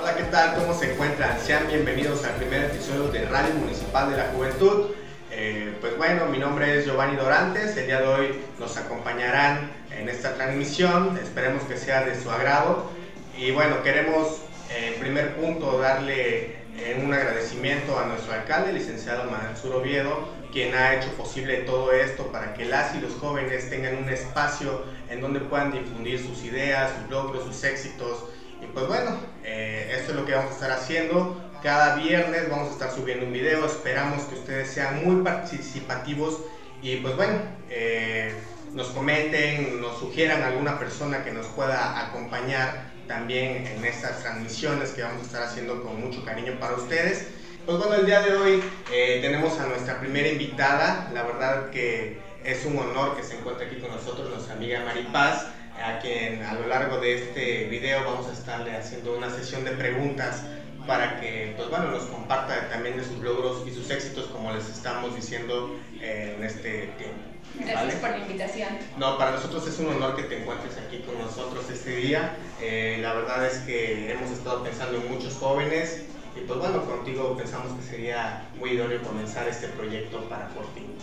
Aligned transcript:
Hola, 0.00 0.16
¿qué 0.16 0.22
tal? 0.24 0.54
¿Cómo 0.54 0.72
se 0.72 0.92
encuentran? 0.92 1.38
Sean 1.38 1.68
bienvenidos 1.68 2.24
al 2.24 2.32
primer 2.36 2.64
episodio 2.64 3.08
de 3.08 3.26
Radio 3.26 3.52
Municipal 3.56 4.10
de 4.10 4.16
la 4.16 4.28
Juventud. 4.28 4.92
Eh, 5.30 5.76
pues 5.78 5.94
bueno, 5.98 6.24
mi 6.24 6.38
nombre 6.38 6.78
es 6.78 6.86
Giovanni 6.86 7.16
Dorantes. 7.16 7.76
El 7.76 7.84
día 7.84 8.00
de 8.00 8.06
hoy 8.08 8.40
nos 8.58 8.78
acompañarán 8.78 9.70
en 9.90 10.08
esta 10.08 10.36
transmisión. 10.36 11.18
Esperemos 11.22 11.64
que 11.64 11.76
sea 11.76 12.02
de 12.04 12.18
su 12.18 12.30
agrado. 12.30 12.90
Y 13.36 13.50
bueno, 13.50 13.82
queremos 13.82 14.40
en 14.74 14.98
primer 15.00 15.36
punto 15.36 15.78
darle 15.78 16.54
eh, 16.78 17.02
un 17.04 17.12
agradecimiento 17.12 18.00
a 18.00 18.06
nuestro 18.06 18.32
alcalde, 18.32 18.72
licenciado 18.72 19.30
Mansur 19.30 19.74
Oviedo, 19.74 20.30
quien 20.50 20.74
ha 20.74 20.94
hecho 20.94 21.10
posible 21.10 21.58
todo 21.58 21.92
esto 21.92 22.32
para 22.32 22.54
que 22.54 22.64
las 22.64 22.94
y 22.94 23.00
los 23.00 23.12
jóvenes 23.16 23.68
tengan 23.68 23.98
un 23.98 24.08
espacio 24.08 24.82
en 25.10 25.20
donde 25.20 25.40
puedan 25.40 25.72
difundir 25.72 26.18
sus 26.18 26.42
ideas, 26.42 26.90
sus 26.98 27.10
logros, 27.10 27.44
sus 27.44 27.62
éxitos. 27.64 28.30
Pues 28.72 28.86
bueno, 28.86 29.16
eh, 29.42 29.96
esto 29.98 30.12
es 30.12 30.16
lo 30.16 30.24
que 30.24 30.32
vamos 30.32 30.52
a 30.52 30.54
estar 30.54 30.70
haciendo. 30.70 31.40
Cada 31.62 31.96
viernes 31.96 32.48
vamos 32.48 32.68
a 32.68 32.72
estar 32.72 32.92
subiendo 32.92 33.26
un 33.26 33.32
video. 33.32 33.66
Esperamos 33.66 34.22
que 34.24 34.36
ustedes 34.36 34.70
sean 34.70 35.04
muy 35.04 35.24
participativos 35.24 36.38
y 36.80 36.96
pues 36.96 37.16
bueno, 37.16 37.38
eh, 37.68 38.32
nos 38.72 38.88
comenten, 38.88 39.80
nos 39.80 39.98
sugieran 39.98 40.42
alguna 40.42 40.78
persona 40.78 41.24
que 41.24 41.32
nos 41.32 41.46
pueda 41.46 42.06
acompañar 42.06 42.90
también 43.08 43.66
en 43.66 43.84
estas 43.84 44.20
transmisiones 44.20 44.90
que 44.90 45.02
vamos 45.02 45.22
a 45.22 45.26
estar 45.26 45.42
haciendo 45.42 45.82
con 45.82 46.00
mucho 46.00 46.24
cariño 46.24 46.58
para 46.60 46.74
ustedes. 46.74 47.26
Pues 47.66 47.76
bueno, 47.78 47.94
el 47.94 48.06
día 48.06 48.20
de 48.20 48.36
hoy 48.36 48.62
eh, 48.92 49.18
tenemos 49.20 49.58
a 49.58 49.66
nuestra 49.66 49.98
primera 49.98 50.28
invitada, 50.28 51.10
la 51.12 51.24
verdad 51.24 51.70
que 51.70 52.18
es 52.44 52.64
un 52.64 52.78
honor 52.78 53.16
que 53.16 53.24
se 53.24 53.36
encuentre 53.36 53.66
aquí 53.66 53.76
con 53.76 53.90
nosotros 53.90 54.30
nuestra 54.30 54.54
amiga 54.54 54.84
Maripaz, 54.84 55.46
a 55.82 55.98
quien 55.98 56.42
a 56.42 56.54
lo 56.54 56.66
largo 56.66 56.98
de 56.98 57.14
este 57.14 57.64
video 57.64 58.04
vamos 58.04 58.28
a 58.28 58.32
estarle 58.32 58.76
haciendo 58.76 59.16
una 59.16 59.30
sesión 59.30 59.64
de 59.64 59.72
preguntas 59.72 60.42
para 60.86 61.20
que 61.20 61.54
pues 61.56 61.68
bueno, 61.70 61.90
nos 61.90 62.04
comparta 62.04 62.68
también 62.68 62.96
de 62.96 63.04
sus 63.04 63.18
logros 63.18 63.66
y 63.66 63.70
sus 63.72 63.90
éxitos 63.90 64.26
como 64.26 64.52
les 64.52 64.68
estamos 64.68 65.14
diciendo 65.14 65.76
eh, 66.00 66.34
en 66.36 66.44
este 66.44 66.88
tiempo. 66.98 67.30
Gracias 67.58 67.94
por 67.96 68.10
la 68.10 68.18
invitación. 68.18 68.68
No, 68.96 69.18
para 69.18 69.32
nosotros 69.32 69.66
es 69.66 69.78
un 69.78 69.88
honor 69.88 70.16
que 70.16 70.22
te 70.22 70.40
encuentres 70.40 70.76
aquí 70.78 71.00
con 71.00 71.18
nosotros 71.18 71.68
este 71.70 71.96
día. 71.96 72.36
Eh, 72.60 72.98
la 73.02 73.12
verdad 73.14 73.46
es 73.46 73.58
que 73.58 74.12
hemos 74.12 74.30
estado 74.30 74.62
pensando 74.62 74.98
en 74.98 75.12
muchos 75.12 75.34
jóvenes 75.34 76.04
y 76.36 76.40
pues 76.40 76.58
bueno, 76.58 76.84
contigo 76.84 77.36
pensamos 77.36 77.72
que 77.78 77.82
sería 77.82 78.48
muy 78.58 78.70
idóneo 78.70 79.02
comenzar 79.02 79.48
este 79.48 79.68
proyecto 79.68 80.28
para 80.28 80.48
Fortín. 80.48 80.94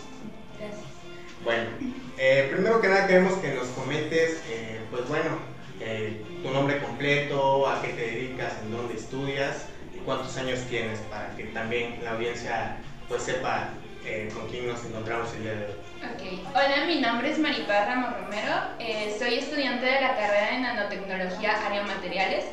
Gracias. 0.58 0.97
Bueno, 1.48 1.64
eh, 2.18 2.46
primero 2.52 2.78
que 2.78 2.88
nada 2.88 3.06
queremos 3.06 3.32
que 3.38 3.54
nos 3.54 3.68
comentes, 3.68 4.42
eh, 4.50 4.80
pues 4.90 5.08
bueno, 5.08 5.30
tu 6.42 6.50
nombre 6.50 6.78
completo, 6.78 7.66
a 7.66 7.80
qué 7.80 7.88
te 7.88 8.02
dedicas, 8.02 8.52
en 8.62 8.70
dónde 8.70 8.92
estudias 8.92 9.64
y 9.94 9.98
cuántos 10.00 10.36
años 10.36 10.60
tienes 10.68 10.98
para 11.08 11.34
que 11.36 11.44
también 11.44 12.04
la 12.04 12.10
audiencia 12.10 12.76
pues 13.08 13.22
sepa 13.22 13.70
con 14.34 14.46
quién 14.48 14.68
nos 14.68 14.84
encontramos 14.84 15.32
el 15.36 15.42
día 15.44 15.54
de 15.54 15.64
hoy. 15.64 15.72
Okay. 16.16 16.46
Hola, 16.50 16.84
mi 16.86 17.00
nombre 17.00 17.30
es 17.30 17.38
Maripaz 17.38 17.86
Ramos 17.86 18.12
Romero. 18.20 18.54
Eh, 18.78 19.16
soy 19.18 19.38
estudiante 19.38 19.86
de 19.86 20.02
la 20.02 20.16
carrera 20.16 20.50
de 20.52 20.58
nanotecnología 20.60 21.66
área 21.66 21.82
materiales. 21.84 22.44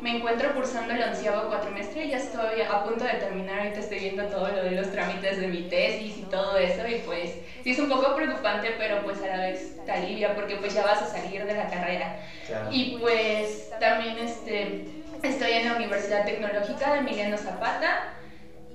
Me 0.00 0.16
encuentro 0.16 0.54
cursando 0.54 0.94
el 0.94 1.02
onceavo 1.02 1.48
cuatrimestre, 1.48 2.08
ya 2.08 2.16
estoy 2.16 2.62
a 2.62 2.84
punto 2.84 3.04
de 3.04 3.14
terminar, 3.14 3.58
ahorita 3.58 3.80
estoy 3.80 3.98
viendo 3.98 4.24
todo 4.26 4.48
lo 4.48 4.62
de 4.62 4.70
los 4.70 4.90
trámites 4.90 5.38
de 5.38 5.48
mi 5.48 5.62
tesis 5.64 6.16
y 6.16 6.22
todo 6.22 6.56
eso 6.56 6.86
y 6.88 7.00
pues 7.00 7.34
sí 7.62 7.72
es 7.72 7.78
un 7.78 7.90
poco 7.90 8.16
preocupante, 8.16 8.74
pero 8.78 9.02
pues 9.02 9.22
a 9.22 9.26
la 9.26 9.42
vez 9.42 9.76
te 9.84 9.92
alivia 9.92 10.34
porque 10.34 10.56
pues 10.56 10.72
ya 10.72 10.84
vas 10.84 11.02
a 11.02 11.06
salir 11.06 11.44
de 11.44 11.54
la 11.54 11.68
carrera. 11.68 12.16
Y 12.70 12.96
pues 12.98 13.70
también 13.78 14.18
este, 14.18 14.86
estoy 15.22 15.52
en 15.52 15.66
la 15.66 15.76
Universidad 15.76 16.24
Tecnológica 16.24 16.94
de 16.94 16.98
Emiliano 17.00 17.36
Zapata 17.36 18.14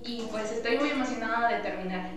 y 0.03 0.27
pues 0.29 0.51
estoy 0.51 0.77
muy 0.77 0.91
emocionada 0.91 1.49
de 1.49 1.63
terminar. 1.63 2.07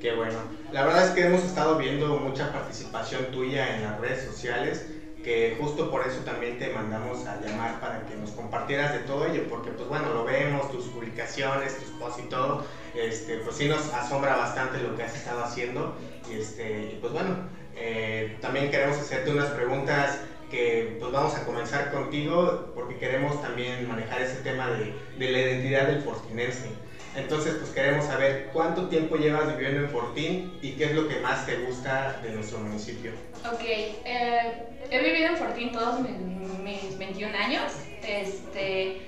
Qué 0.00 0.12
bueno. 0.12 0.38
La 0.72 0.84
verdad 0.84 1.06
es 1.06 1.10
que 1.12 1.26
hemos 1.26 1.44
estado 1.44 1.78
viendo 1.78 2.16
mucha 2.16 2.52
participación 2.52 3.26
tuya 3.26 3.76
en 3.76 3.84
las 3.84 4.00
redes 4.00 4.24
sociales, 4.24 4.86
que 5.22 5.56
justo 5.60 5.90
por 5.90 6.06
eso 6.06 6.18
también 6.24 6.58
te 6.58 6.70
mandamos 6.70 7.24
a 7.26 7.40
llamar 7.40 7.80
para 7.80 8.04
que 8.06 8.16
nos 8.16 8.30
compartieras 8.30 8.92
de 8.92 9.00
todo 9.00 9.26
ello, 9.26 9.44
porque 9.48 9.70
pues 9.70 9.88
bueno, 9.88 10.12
lo 10.12 10.24
vemos, 10.24 10.70
tus 10.70 10.86
publicaciones, 10.86 11.78
tus 11.78 11.90
posts 11.90 12.22
y 12.24 12.28
todo, 12.28 12.64
este, 12.94 13.38
pues 13.38 13.56
sí 13.56 13.68
nos 13.68 13.92
asombra 13.94 14.36
bastante 14.36 14.78
lo 14.78 14.96
que 14.96 15.04
has 15.04 15.14
estado 15.14 15.44
haciendo. 15.44 15.94
Y 16.30 16.40
este, 16.40 16.98
pues 17.00 17.12
bueno, 17.12 17.36
eh, 17.76 18.36
también 18.40 18.70
queremos 18.70 18.98
hacerte 18.98 19.30
unas 19.30 19.50
preguntas 19.50 20.20
que 20.50 20.96
pues 21.00 21.10
vamos 21.10 21.34
a 21.34 21.44
comenzar 21.44 21.90
contigo, 21.92 22.72
porque 22.74 22.98
queremos 22.98 23.40
también 23.40 23.88
manejar 23.88 24.20
ese 24.20 24.36
tema 24.42 24.68
de, 24.68 24.94
de 25.18 25.32
la 25.32 25.38
identidad 25.38 25.86
del 25.86 26.02
fortinense. 26.02 26.70
Entonces, 27.14 27.56
pues 27.56 27.70
queremos 27.70 28.06
saber 28.06 28.48
cuánto 28.52 28.88
tiempo 28.88 29.16
llevas 29.16 29.54
viviendo 29.54 29.80
en 29.82 29.90
Fortín 29.90 30.58
y 30.62 30.72
qué 30.72 30.84
es 30.84 30.92
lo 30.92 31.08
que 31.08 31.20
más 31.20 31.44
te 31.44 31.56
gusta 31.56 32.18
de 32.22 32.30
nuestro 32.30 32.58
municipio. 32.58 33.12
Ok, 33.52 33.60
eh, 33.62 34.52
he 34.90 34.98
vivido 34.98 35.28
en 35.28 35.36
Fortín 35.36 35.72
todos 35.72 36.00
mis, 36.00 36.98
21 36.98 37.36
años. 37.36 37.72
Este, 38.02 39.02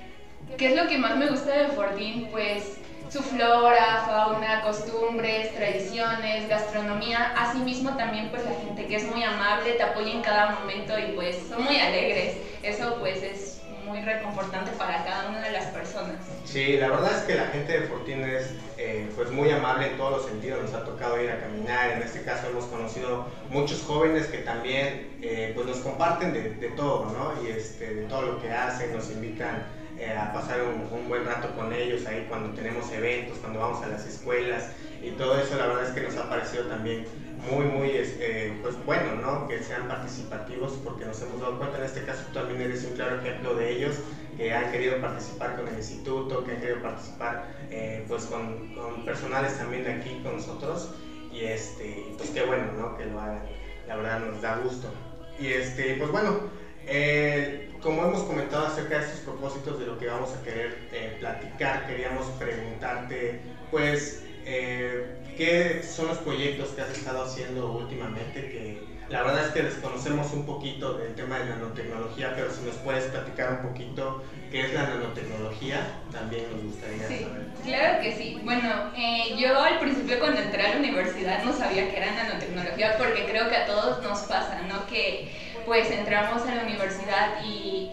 ¿Qué 0.59 0.67
es 0.67 0.77
lo 0.77 0.87
que 0.87 0.99
más 0.99 1.17
me 1.17 1.29
gusta 1.29 1.51
de 1.57 1.69
Fortín? 1.69 2.29
Pues 2.31 2.79
su 3.09 3.23
flora, 3.23 4.05
fauna, 4.07 4.61
costumbres, 4.63 5.55
tradiciones, 5.55 6.49
gastronomía, 6.49 7.33
asimismo 7.37 7.97
también 7.97 8.29
pues 8.31 8.45
la 8.45 8.55
gente 8.55 8.87
que 8.87 8.97
es 8.97 9.05
muy 9.11 9.23
amable, 9.23 9.73
te 9.73 9.83
apoya 9.83 10.13
en 10.13 10.23
cada 10.23 10.59
momento 10.59 10.99
y 10.99 11.13
pues 11.13 11.37
son 11.49 11.65
muy 11.65 11.79
alegres. 11.79 12.37
Eso 12.63 12.97
pues 12.99 13.23
es 13.23 13.63
muy 13.95 14.03
reconfortante 14.03 14.73
para 14.73 15.05
cada 15.05 15.29
una 15.29 15.41
de 15.41 15.53
las 15.53 15.67
personas. 15.67 16.17
Sí, 16.45 16.77
la 16.79 16.89
verdad 16.89 17.17
es 17.17 17.23
que 17.23 17.37
la 17.37 17.47
gente 17.47 17.81
de 17.81 17.87
Fortín 17.87 18.25
es 18.25 18.51
eh, 18.77 19.09
pues 19.15 19.31
muy 19.31 19.51
amable 19.53 19.87
en 19.87 19.97
todos 19.97 20.19
los 20.19 20.27
sentidos, 20.27 20.63
nos 20.63 20.75
ha 20.75 20.85
tocado 20.85 21.23
ir 21.23 21.31
a 21.31 21.39
caminar, 21.39 21.93
en 21.93 22.03
este 22.03 22.23
caso 22.23 22.49
hemos 22.49 22.65
conocido 22.65 23.27
muchos 23.51 23.85
jóvenes 23.85 24.27
que 24.27 24.39
también 24.39 25.17
eh, 25.23 25.53
pues 25.55 25.67
nos 25.67 25.79
comparten 25.79 26.33
de, 26.33 26.51
de, 26.55 26.69
todo, 26.71 27.07
¿no? 27.13 27.47
Y 27.47 27.53
este, 27.53 27.95
de 27.95 28.03
todo 28.07 28.23
lo 28.23 28.43
que 28.43 28.51
hacen, 28.51 28.93
nos 28.93 29.09
invitan 29.13 29.65
eh, 29.97 30.13
a 30.13 30.33
pasar 30.33 30.63
un, 30.63 30.89
un, 30.91 31.09
buen 31.09 31.25
rato 31.25 31.55
con 31.55 31.73
ellos 31.73 32.05
ahí 32.07 32.27
cuando 32.29 32.53
tenemos 32.57 32.91
eventos, 32.91 33.39
cuando 33.39 33.61
vamos 33.61 33.81
a 33.85 33.87
las 33.87 34.05
escuelas 34.07 34.71
y 35.01 35.11
todo 35.11 35.39
eso 35.39 35.57
la 35.57 35.67
verdad 35.67 35.85
es 35.85 35.91
que 35.93 36.01
nos 36.01 36.17
ha 36.17 36.29
parecido 36.29 36.65
también 36.65 37.07
muy, 37.51 37.67
muy 37.67 37.91
este, 37.91 38.57
pues 38.63 38.75
bueno, 38.85 39.15
¿no? 39.17 39.49
Que 39.49 39.63
sean 39.63 39.89
participativos 39.89 40.73
porque 40.85 41.05
nos 41.05 41.21
hemos 41.23 41.41
dado 41.41 41.59
cuenta, 41.59 41.79
en 41.79 41.85
este 41.85 42.05
caso 42.05 42.23
también 42.33 42.63
eres 42.63 42.85
un 42.85 42.95
claro 42.95 43.21
ejemplo 43.21 43.55
de 43.55 43.73
ellos 43.73 43.97
que 44.37 44.53
han 44.53 44.73
querido 44.73 45.01
participar 45.01 45.57
con 45.57 45.69
el 45.69 45.75
instituto, 45.75 46.45
que 46.45 46.53
han 46.53 46.61
querido 46.61 46.83
participar 46.83 47.47
eh, 47.71 48.05
pues 48.09 48.25
con, 48.25 48.75
con, 48.75 49.05
personales 49.05 49.57
también 49.57 49.87
aquí 49.89 50.21
con 50.23 50.37
nosotros 50.37 50.91
y 51.33 51.45
este, 51.45 52.13
pues 52.17 52.31
qué 52.31 52.43
bueno, 52.43 52.73
¿no? 52.79 52.97
Que 52.97 53.07
lo 53.07 53.21
hagan, 53.21 53.43
la 53.87 53.97
verdad 53.97 54.21
nos 54.21 54.41
da 54.41 54.57
gusto. 54.59 54.89
Y 55.39 55.49
este, 55.49 55.95
pues 55.95 56.11
bueno, 56.11 56.39
eh, 56.87 57.71
como 57.81 58.03
hemos 58.05 58.23
comentado 58.23 58.67
acerca 58.67 58.99
de 58.99 59.05
estos 59.05 59.21
propósitos 59.21 59.79
de 59.79 59.87
lo 59.87 59.99
que 59.99 60.07
vamos 60.07 60.31
a 60.33 60.43
querer 60.43 60.79
eh, 60.93 61.17
platicar, 61.19 61.87
queríamos 61.87 62.27
preguntarte, 62.39 63.41
pues, 63.71 64.23
eh, 64.47 65.24
¿qué 65.37 65.83
son 65.83 66.09
los 66.09 66.19
proyectos 66.19 66.71
que 66.71 66.83
has 66.83 66.91
estado 66.91 67.25
haciendo 67.25 67.73
últimamente? 67.73 68.41
Que 68.41 68.83
la 69.09 69.23
verdad 69.23 69.47
es 69.47 69.53
que 69.53 69.63
desconocemos 69.63 70.33
un 70.33 70.47
poquito 70.47 70.95
del 70.95 71.15
tema 71.15 71.39
de 71.39 71.47
nanotecnología, 71.47 72.33
pero 72.35 72.51
si 72.51 72.63
nos 72.63 72.77
puedes 72.77 73.05
platicar 73.05 73.61
un 73.61 73.69
poquito 73.69 74.25
qué 74.51 74.63
es 74.63 74.75
la 74.75 74.85
nanotecnología, 74.85 76.01
también 76.11 76.45
nos 76.51 76.63
gustaría 76.63 77.07
sí, 77.09 77.25
saber. 77.25 77.47
Claro 77.65 78.03
que 78.03 78.17
sí. 78.17 78.41
Bueno, 78.45 78.93
eh, 78.97 79.37
yo 79.39 79.61
al 79.61 79.79
principio 79.79 80.19
cuando 80.19 80.41
entré 80.41 80.67
a 80.67 80.71
la 80.71 80.77
universidad 80.77 81.45
no 81.45 81.53
sabía 81.53 81.91
que 81.91 81.97
era 81.97 82.13
nanotecnología 82.13 82.97
porque 82.97 83.27
creo 83.27 83.49
que 83.49 83.57
a 83.57 83.67
todos 83.67 84.03
nos 84.03 84.21
pasa, 84.21 84.63
¿no? 84.69 84.87
Que 84.87 85.31
pues 85.67 85.91
entramos 85.91 86.43
a 86.47 86.55
la 86.55 86.63
universidad 86.63 87.45
y 87.45 87.91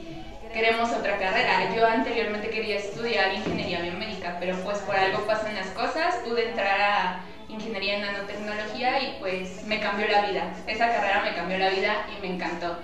queremos 0.53 0.91
otra 0.91 1.17
carrera. 1.17 1.73
Yo 1.75 1.85
anteriormente 1.85 2.49
quería 2.49 2.77
estudiar 2.77 3.33
ingeniería 3.33 3.81
biomédica, 3.81 4.37
pero 4.39 4.55
pues 4.63 4.77
por 4.79 4.95
algo 4.95 5.25
pasan 5.25 5.55
las 5.55 5.67
cosas, 5.67 6.15
pude 6.25 6.49
entrar 6.49 6.81
a 6.81 7.25
ingeniería 7.51 7.95
en 7.95 8.01
nanotecnología 8.01 8.99
y 9.01 9.17
pues 9.19 9.63
me 9.65 9.79
cambió 9.79 10.07
la 10.07 10.25
vida. 10.27 10.53
Esa 10.67 10.87
carrera 10.87 11.23
me 11.23 11.35
cambió 11.35 11.57
la 11.57 11.69
vida 11.69 12.05
y 12.15 12.21
me 12.21 12.33
encantó. 12.35 12.77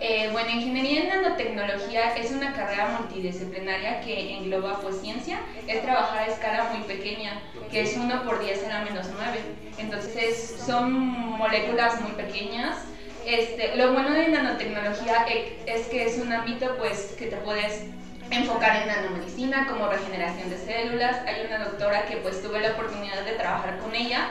Eh, 0.00 0.30
bueno, 0.32 0.50
ingeniería 0.50 1.02
en 1.02 1.08
nanotecnología 1.08 2.14
es 2.16 2.32
una 2.32 2.52
carrera 2.52 2.98
multidisciplinaria 2.98 4.00
que 4.00 4.36
engloba 4.36 4.80
pues 4.80 5.00
ciencia, 5.00 5.38
es 5.68 5.80
trabajar 5.82 6.20
a 6.20 6.26
escala 6.26 6.64
muy 6.72 6.82
pequeña, 6.82 7.40
que 7.70 7.82
es 7.82 7.96
1 7.96 8.24
por 8.24 8.40
10 8.40 8.64
a 8.64 8.68
la 8.68 8.84
menos 8.84 9.06
9. 9.14 9.38
Entonces 9.78 10.60
son 10.66 10.92
moléculas 10.92 12.00
muy 12.00 12.12
pequeñas 12.12 12.78
este, 13.24 13.76
lo 13.76 13.92
bueno 13.92 14.10
de 14.10 14.28
nanotecnología 14.28 15.24
es 15.66 15.86
que 15.86 16.06
es 16.06 16.18
un 16.18 16.32
ámbito 16.32 16.74
pues, 16.76 17.14
que 17.18 17.26
te 17.26 17.36
puedes 17.36 17.84
enfocar 18.32 18.82
en 18.82 18.88
nanomedicina 18.88 19.66
como 19.66 19.88
regeneración 19.88 20.50
de 20.50 20.58
células. 20.58 21.16
Hay 21.26 21.46
una 21.46 21.64
doctora 21.64 22.06
que 22.06 22.16
pues 22.16 22.42
tuve 22.42 22.60
la 22.60 22.72
oportunidad 22.72 23.24
de 23.24 23.32
trabajar 23.32 23.78
con 23.78 23.94
ella 23.94 24.30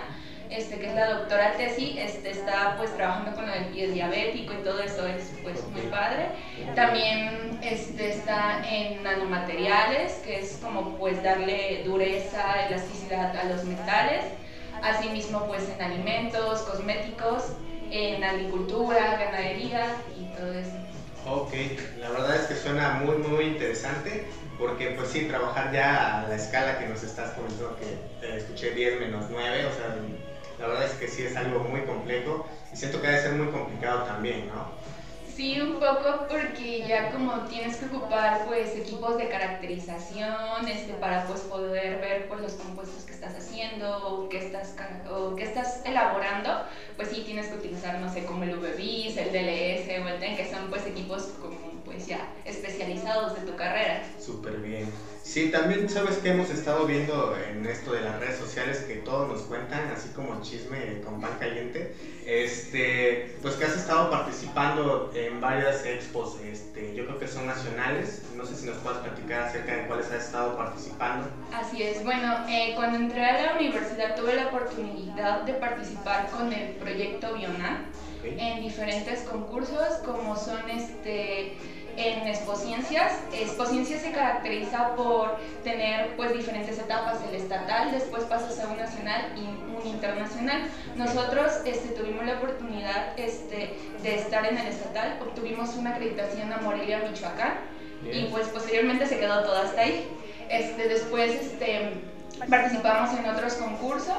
este, 0.51 0.79
que 0.79 0.87
es 0.89 0.95
la 0.95 1.13
doctora 1.13 1.53
Tesi, 1.53 1.97
este, 1.97 2.31
está 2.31 2.75
pues 2.77 2.93
trabajando 2.95 3.33
con 3.33 3.49
el 3.49 3.65
pie 3.67 3.87
diabético 3.87 4.53
y 4.53 4.63
todo 4.63 4.81
eso 4.81 5.07
es 5.07 5.31
pues 5.43 5.65
muy 5.69 5.83
padre. 5.83 6.27
También 6.75 7.57
este, 7.63 8.09
está 8.09 8.61
en 8.69 9.01
nanomateriales, 9.01 10.15
que 10.25 10.39
es 10.39 10.59
como 10.61 10.97
pues 10.97 11.23
darle 11.23 11.83
dureza, 11.85 12.67
elasticidad 12.67 13.35
a 13.37 13.45
los 13.45 13.63
metales. 13.63 14.25
Asimismo 14.83 15.47
pues 15.47 15.69
en 15.69 15.81
alimentos, 15.81 16.63
cosméticos, 16.63 17.53
en 17.89 18.21
agricultura, 18.21 19.17
ganadería 19.17 19.85
y 20.19 20.25
todo 20.35 20.53
eso. 20.53 20.90
Ok, 21.25 21.53
la 21.99 22.09
verdad 22.09 22.35
es 22.35 22.47
que 22.47 22.55
suena 22.55 22.93
muy 22.93 23.17
muy 23.17 23.45
interesante 23.45 24.25
porque 24.57 24.87
pues 24.97 25.09
sí, 25.09 25.25
trabajar 25.25 25.71
ya 25.71 26.21
a 26.21 26.27
la 26.27 26.35
escala 26.35 26.79
que 26.79 26.87
nos 26.87 27.03
estás 27.03 27.31
comentando, 27.31 27.77
que 27.77 27.85
eh, 28.25 28.37
escuché 28.37 28.71
10 28.71 28.99
menos 28.99 29.25
9, 29.29 29.65
o 29.65 29.71
sea, 29.71 29.95
la 30.57 30.67
verdad 30.67 30.85
es 30.85 30.93
que 30.93 31.07
sí 31.07 31.23
es 31.23 31.35
algo 31.35 31.59
muy 31.59 31.81
complejo 31.81 32.47
y 32.73 32.75
siento 32.75 33.01
que 33.01 33.07
debe 33.07 33.21
ser 33.21 33.33
muy 33.33 33.47
complicado 33.47 34.03
también, 34.03 34.47
¿no? 34.47 34.65
Sí, 35.35 35.59
un 35.59 35.79
poco 35.79 36.25
porque 36.27 36.83
ya 36.85 37.09
como 37.09 37.33
tienes 37.47 37.77
que 37.77 37.85
ocupar 37.85 38.43
pues 38.45 38.75
equipos 38.75 39.17
de 39.17 39.29
caracterización 39.29 40.67
este, 40.67 40.93
para 40.93 41.25
pues 41.25 41.41
poder 41.41 41.99
ver 41.99 42.27
pues 42.27 42.41
los 42.41 42.53
compuestos 42.53 43.03
que 43.03 43.13
estás 43.13 43.35
haciendo 43.35 44.05
o 44.07 44.29
que 44.29 44.37
estás, 44.37 44.75
o 45.09 45.35
que 45.35 45.43
estás 45.43 45.81
elaborando, 45.85 46.65
pues 46.95 47.09
sí 47.09 47.23
tienes 47.25 47.47
que 47.47 47.57
utilizar, 47.57 47.99
no 47.99 48.11
sé, 48.11 48.25
como 48.25 48.43
el 48.43 48.55
VBIS, 48.57 49.17
el 49.17 49.31
DLS 49.31 50.03
o 50.03 50.07
el 50.07 50.19
TEN, 50.19 50.37
que 50.37 50.49
son 50.49 50.69
pues 50.69 50.85
equipos 50.85 51.23
como 51.41 51.57
pues 51.83 52.07
ya 52.07 52.31
especializados 52.45 53.35
de 53.35 53.41
tu 53.41 53.55
carrera. 53.55 54.03
Súper 54.19 54.57
bien. 54.57 54.91
Sí, 55.31 55.47
también 55.47 55.87
sabes 55.87 56.17
que 56.17 56.31
hemos 56.31 56.49
estado 56.49 56.85
viendo 56.85 57.37
en 57.37 57.65
esto 57.65 57.93
de 57.93 58.01
las 58.01 58.19
redes 58.19 58.37
sociales 58.37 58.79
que 58.79 58.95
todos 58.95 59.29
nos 59.29 59.43
cuentan, 59.43 59.89
así 59.95 60.09
como 60.09 60.41
chisme 60.41 60.99
con 61.05 61.21
pan 61.21 61.37
caliente, 61.39 61.95
este, 62.25 63.37
pues 63.41 63.55
que 63.55 63.63
has 63.63 63.77
estado 63.77 64.11
participando 64.11 65.09
en 65.15 65.39
varias 65.39 65.85
expos, 65.85 66.37
este, 66.41 66.93
yo 66.93 67.05
creo 67.05 67.17
que 67.17 67.29
son 67.29 67.47
nacionales, 67.47 68.23
no 68.35 68.45
sé 68.45 68.57
si 68.57 68.65
nos 68.65 68.75
puedes 68.79 68.99
platicar 68.99 69.43
acerca 69.43 69.73
de 69.73 69.87
cuáles 69.87 70.07
has 70.07 70.25
estado 70.25 70.57
participando. 70.57 71.29
Así 71.53 71.81
es, 71.81 72.03
bueno, 72.03 72.45
eh, 72.49 72.73
cuando 72.75 72.97
entré 72.97 73.23
a 73.23 73.41
la 73.41 73.53
universidad 73.55 74.17
tuve 74.17 74.35
la 74.35 74.47
oportunidad 74.47 75.43
de 75.43 75.53
participar 75.53 76.29
con 76.29 76.51
el 76.51 76.71
proyecto 76.71 77.33
Biona 77.35 77.85
en 78.23 78.61
diferentes 78.61 79.21
concursos 79.21 79.97
como 80.05 80.35
son 80.35 80.69
este 80.69 81.55
en 82.03 82.27
Expociencias. 82.27 83.13
Expociencias 83.31 84.01
se 84.01 84.11
caracteriza 84.11 84.95
por 84.95 85.37
tener 85.63 86.15
pues 86.15 86.33
diferentes 86.33 86.79
etapas, 86.79 87.19
el 87.29 87.35
estatal, 87.35 87.91
después 87.91 88.23
pasas 88.23 88.59
a 88.59 88.67
un 88.67 88.77
nacional 88.77 89.33
y 89.35 89.41
un 89.41 89.87
internacional. 89.87 90.63
Nosotros 90.95 91.51
este, 91.65 91.89
tuvimos 91.89 92.25
la 92.25 92.33
oportunidad 92.33 93.17
este, 93.17 93.77
de 94.01 94.15
estar 94.15 94.45
en 94.45 94.57
el 94.57 94.67
estatal, 94.67 95.19
obtuvimos 95.21 95.75
una 95.75 95.91
acreditación 95.91 96.51
a 96.51 96.57
Morelia, 96.57 97.03
Michoacán, 97.09 97.53
y 98.11 98.25
pues 98.25 98.47
posteriormente 98.47 99.05
se 99.05 99.19
quedó 99.19 99.43
todo 99.43 99.57
hasta 99.57 99.81
ahí. 99.81 100.07
Este, 100.49 100.87
después 100.87 101.31
este, 101.31 102.01
participamos 102.49 103.17
en 103.17 103.29
otros 103.29 103.53
concursos 103.53 104.17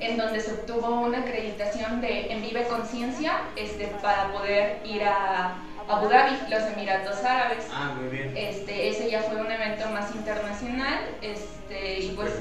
en 0.00 0.16
donde 0.16 0.40
se 0.40 0.52
obtuvo 0.52 1.02
una 1.02 1.18
acreditación 1.18 2.00
de 2.00 2.32
En 2.32 2.42
Vive 2.42 2.66
Conciencia 2.66 3.42
este, 3.54 3.86
para 4.02 4.32
poder 4.32 4.80
ir 4.84 5.04
a 5.04 5.62
Abu 5.90 6.08
Dhabi, 6.08 6.36
los 6.48 6.62
Emiratos 6.62 7.24
Árabes. 7.24 7.66
Ah, 7.72 7.94
muy 7.98 8.08
bien. 8.08 8.32
Este, 8.36 8.88
ese 8.88 9.10
ya 9.10 9.22
fue 9.22 9.40
un 9.40 9.50
evento 9.50 9.88
más 9.90 10.14
internacional 10.14 11.00
este, 11.20 12.00
y 12.00 12.08
pues 12.16 12.32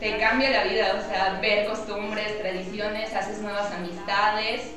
te 0.00 0.18
cambia 0.18 0.50
la 0.50 0.64
vida, 0.64 0.96
o 0.98 1.10
sea, 1.10 1.38
ver 1.40 1.66
costumbres, 1.66 2.38
tradiciones, 2.38 3.14
haces 3.14 3.40
nuevas 3.40 3.70
amistades. 3.72 4.72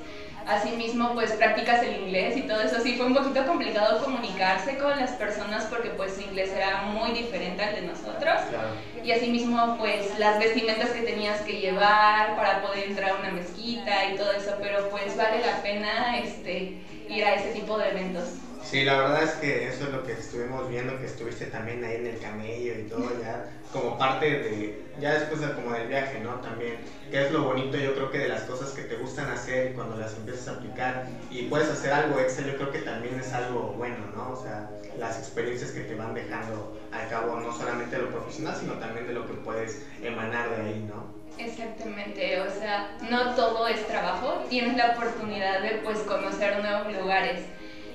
Asimismo, 0.47 1.13
pues 1.13 1.33
practicas 1.33 1.83
el 1.83 1.95
inglés 2.01 2.35
y 2.35 2.41
todo 2.41 2.61
eso. 2.61 2.81
Sí, 2.81 2.95
fue 2.95 3.05
un 3.05 3.13
poquito 3.13 3.45
complicado 3.45 4.03
comunicarse 4.03 4.77
con 4.79 4.99
las 4.99 5.11
personas 5.11 5.65
porque 5.65 5.89
pues 5.89 6.15
su 6.15 6.21
inglés 6.21 6.51
era 6.51 6.83
muy 6.83 7.11
diferente 7.11 7.63
al 7.63 7.75
de 7.75 7.81
nosotros. 7.83 8.41
Claro. 8.49 8.69
Y 9.03 9.11
asimismo, 9.11 9.77
pues 9.77 10.17
las 10.17 10.39
vestimentas 10.39 10.89
que 10.89 11.01
tenías 11.01 11.41
que 11.41 11.59
llevar 11.59 12.35
para 12.35 12.63
poder 12.63 12.89
entrar 12.89 13.11
a 13.11 13.15
una 13.15 13.29
mezquita 13.29 14.05
y 14.05 14.15
todo 14.15 14.31
eso. 14.31 14.55
Pero 14.59 14.89
pues 14.89 15.15
vale 15.15 15.39
la 15.45 15.61
pena 15.61 16.17
este, 16.17 16.79
ir 17.09 17.25
a 17.25 17.35
ese 17.35 17.59
tipo 17.59 17.77
de 17.77 17.89
eventos. 17.89 18.35
Sí, 18.69 18.83
la 18.83 18.97
verdad 18.97 19.23
es 19.23 19.31
que 19.31 19.67
eso 19.67 19.85
es 19.85 19.89
lo 19.89 20.03
que 20.03 20.11
estuvimos 20.11 20.69
viendo, 20.69 20.99
que 20.99 21.07
estuviste 21.07 21.47
también 21.47 21.83
ahí 21.83 21.95
en 21.95 22.05
el 22.05 22.19
camello 22.19 22.75
y 22.75 22.83
todo, 22.83 23.09
ya 23.19 23.49
como 23.73 23.97
parte 23.97 24.29
de, 24.29 24.83
ya 24.99 25.15
después 25.15 25.41
de 25.41 25.51
como 25.53 25.71
del 25.71 25.87
viaje, 25.87 26.19
¿no? 26.19 26.35
También, 26.35 26.77
que 27.09 27.19
es 27.19 27.31
lo 27.31 27.45
bonito 27.45 27.77
yo 27.77 27.95
creo 27.95 28.11
que 28.11 28.19
de 28.19 28.27
las 28.27 28.43
cosas 28.43 28.69
que 28.69 28.83
te 28.83 28.95
gustan 28.97 29.31
hacer 29.31 29.71
y 29.71 29.73
cuando 29.73 29.97
las 29.97 30.13
empiezas 30.13 30.49
a 30.49 30.51
aplicar 30.51 31.07
y 31.31 31.43
puedes 31.43 31.67
hacer 31.67 31.91
algo 31.91 32.19
extra, 32.19 32.45
yo 32.45 32.57
creo 32.57 32.71
que 32.71 32.79
también 32.79 33.19
es 33.19 33.33
algo 33.33 33.73
bueno, 33.75 34.05
¿no? 34.13 34.33
O 34.33 34.35
sea, 34.35 34.69
las 34.99 35.17
experiencias 35.17 35.71
que 35.71 35.81
te 35.81 35.95
van 35.95 36.13
dejando 36.13 36.77
al 36.91 37.09
cabo, 37.09 37.39
no 37.39 37.51
solamente 37.51 37.95
de 37.95 38.03
lo 38.03 38.11
profesional, 38.11 38.55
sino 38.55 38.73
también 38.73 39.07
de 39.07 39.13
lo 39.13 39.25
que 39.25 39.33
puedes 39.33 39.81
emanar 39.99 40.47
de 40.47 40.61
ahí, 40.61 40.85
¿no? 40.87 41.17
Exactamente, 41.39 42.39
o 42.41 42.49
sea, 42.51 42.97
no 43.09 43.33
todo 43.33 43.67
es 43.67 43.87
trabajo, 43.87 44.43
tienes 44.47 44.77
la 44.77 44.91
oportunidad 44.91 45.61
de 45.61 45.79
pues 45.83 45.99
conocer 46.01 46.61
nuevos 46.61 46.93
lugares. 46.93 47.45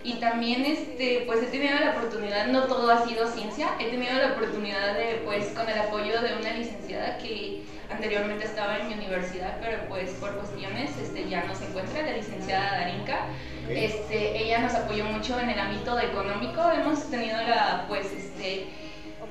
Y 0.04 0.14
también 0.14 0.66
este, 0.66 1.22
pues 1.26 1.42
he 1.42 1.46
tenido 1.46 1.78
la 1.80 1.92
oportunidad, 1.92 2.46
no 2.48 2.64
todo 2.64 2.90
ha 2.90 3.06
sido 3.06 3.26
ciencia, 3.26 3.70
he 3.80 3.86
tenido 3.86 4.12
la 4.12 4.32
oportunidad 4.32 4.94
de 4.94 5.22
pues 5.24 5.46
con 5.46 5.66
el 5.66 5.78
apoyo 5.78 6.20
de 6.20 6.34
una 6.34 6.52
licenciada 6.52 7.16
que 7.16 7.62
anteriormente 7.90 8.44
estaba 8.44 8.78
en 8.78 8.88
mi 8.88 8.94
universidad, 8.94 9.58
pero 9.62 9.88
pues 9.88 10.10
por 10.20 10.34
cuestiones 10.36 10.90
este, 10.98 11.26
ya 11.28 11.44
no 11.44 11.54
se 11.54 11.64
encuentra, 11.66 12.02
la 12.02 12.12
licenciada 12.12 12.80
Darinka. 12.80 13.26
Este, 13.68 14.42
ella 14.42 14.58
nos 14.58 14.74
apoyó 14.74 15.06
mucho 15.06 15.40
en 15.40 15.48
el 15.48 15.58
ámbito 15.58 15.98
económico, 15.98 16.60
hemos 16.70 17.10
tenido 17.10 17.38
la 17.38 17.86
pues 17.88 18.12
este 18.12 18.66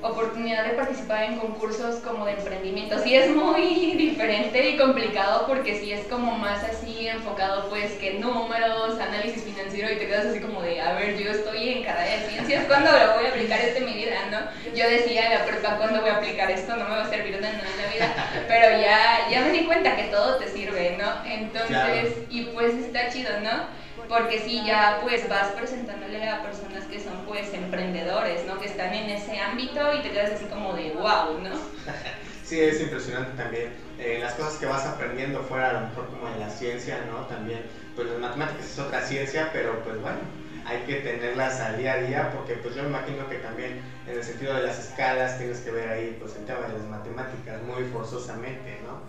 oportunidad 0.04 0.64
de 0.64 0.74
participar 0.74 1.24
en 1.24 1.38
concursos 1.38 1.96
como 1.96 2.26
de 2.26 2.32
emprendimiento. 2.32 2.98
Sí 3.02 3.14
es 3.14 3.34
muy 3.34 3.92
diferente 3.96 4.70
y 4.70 4.76
complicado 4.76 5.46
porque 5.46 5.80
sí 5.80 5.92
es 5.92 6.06
como 6.06 6.36
más 6.36 6.62
así 6.62 7.08
enfocado 7.08 7.68
pues 7.70 7.92
que 7.92 8.14
números, 8.14 9.00
análisis 9.00 9.42
financiero 9.42 9.90
y 9.90 9.96
te 9.96 10.06
quedas 10.06 10.26
así 10.26 10.40
como 10.40 10.60
de, 10.62 10.80
a 10.80 10.92
ver, 10.92 11.16
yo 11.16 11.30
estoy 11.30 11.70
en 11.70 11.84
carrera 11.84 12.20
de 12.20 12.28
ciencias, 12.28 12.64
¿cuándo 12.66 12.90
lo 12.92 13.14
voy 13.14 13.26
a 13.26 13.30
aplicar 13.30 13.60
esto 13.60 13.78
en 13.78 13.86
mi 13.86 13.94
vida? 13.94 14.16
¿no? 14.30 14.38
Yo 14.76 14.88
decía 14.88 15.26
en 15.26 15.38
la 15.38 15.44
prepa, 15.46 15.76
¿cuándo 15.78 16.02
voy 16.02 16.10
a 16.10 16.16
aplicar 16.16 16.50
esto? 16.50 16.76
No 16.76 16.84
me 16.84 16.90
va 16.90 17.04
a 17.04 17.08
servir 17.08 17.34
de 17.36 17.40
nada 17.40 17.54
en 17.54 17.82
la 17.82 17.92
vida, 17.92 18.30
pero 18.48 18.78
ya, 18.78 19.28
ya 19.30 19.40
me 19.40 19.52
di 19.52 19.64
cuenta 19.64 19.96
que 19.96 20.04
todo 20.04 20.36
te 20.36 20.48
sirve, 20.48 20.98
¿no? 20.98 21.24
Entonces, 21.24 22.14
y 22.28 22.42
pues 22.44 22.74
está 22.74 23.08
chido, 23.08 23.30
¿no? 23.40 23.84
porque 24.08 24.38
si 24.40 24.64
ya 24.64 24.98
pues 25.02 25.28
vas 25.28 25.48
presentándole 25.52 26.28
a 26.28 26.42
personas 26.42 26.73
que 26.94 27.00
son 27.00 27.24
pues 27.26 27.52
emprendedores, 27.52 28.46
¿no? 28.46 28.60
Que 28.60 28.66
están 28.66 28.94
en 28.94 29.10
ese 29.10 29.36
ámbito 29.40 29.80
y 29.94 30.02
te 30.02 30.12
quedas 30.12 30.30
así 30.30 30.44
como 30.44 30.74
de 30.74 30.92
wow, 30.92 31.40
¿no? 31.42 31.50
sí, 32.44 32.60
es 32.60 32.80
impresionante 32.80 33.36
también. 33.36 33.72
Eh, 33.98 34.18
las 34.22 34.34
cosas 34.34 34.54
que 34.58 34.66
vas 34.66 34.86
aprendiendo 34.86 35.40
fuera 35.40 35.70
a 35.70 35.72
lo 35.72 35.80
mejor 35.88 36.06
como 36.06 36.28
en 36.28 36.38
la 36.38 36.48
ciencia, 36.48 36.98
¿no? 37.10 37.26
También, 37.26 37.62
pues 37.96 38.06
las 38.08 38.20
matemáticas 38.20 38.66
es 38.66 38.78
otra 38.78 39.00
ciencia, 39.00 39.50
pero 39.52 39.82
pues 39.82 40.00
bueno, 40.00 40.18
hay 40.64 40.78
que 40.86 40.94
tenerlas 41.00 41.58
al 41.60 41.78
día 41.78 41.94
a 41.94 41.96
día 41.96 42.32
porque 42.32 42.54
pues 42.54 42.76
yo 42.76 42.84
me 42.84 42.90
imagino 42.90 43.28
que 43.28 43.38
también 43.38 43.80
en 44.06 44.16
el 44.16 44.22
sentido 44.22 44.54
de 44.54 44.62
las 44.62 44.78
escalas 44.78 45.36
tienes 45.36 45.58
que 45.58 45.72
ver 45.72 45.88
ahí 45.88 46.16
pues 46.20 46.36
el 46.36 46.44
tema 46.44 46.60
de 46.60 46.74
las 46.74 46.82
matemáticas 46.82 47.60
muy 47.62 47.82
forzosamente, 47.92 48.78
¿no? 48.86 49.02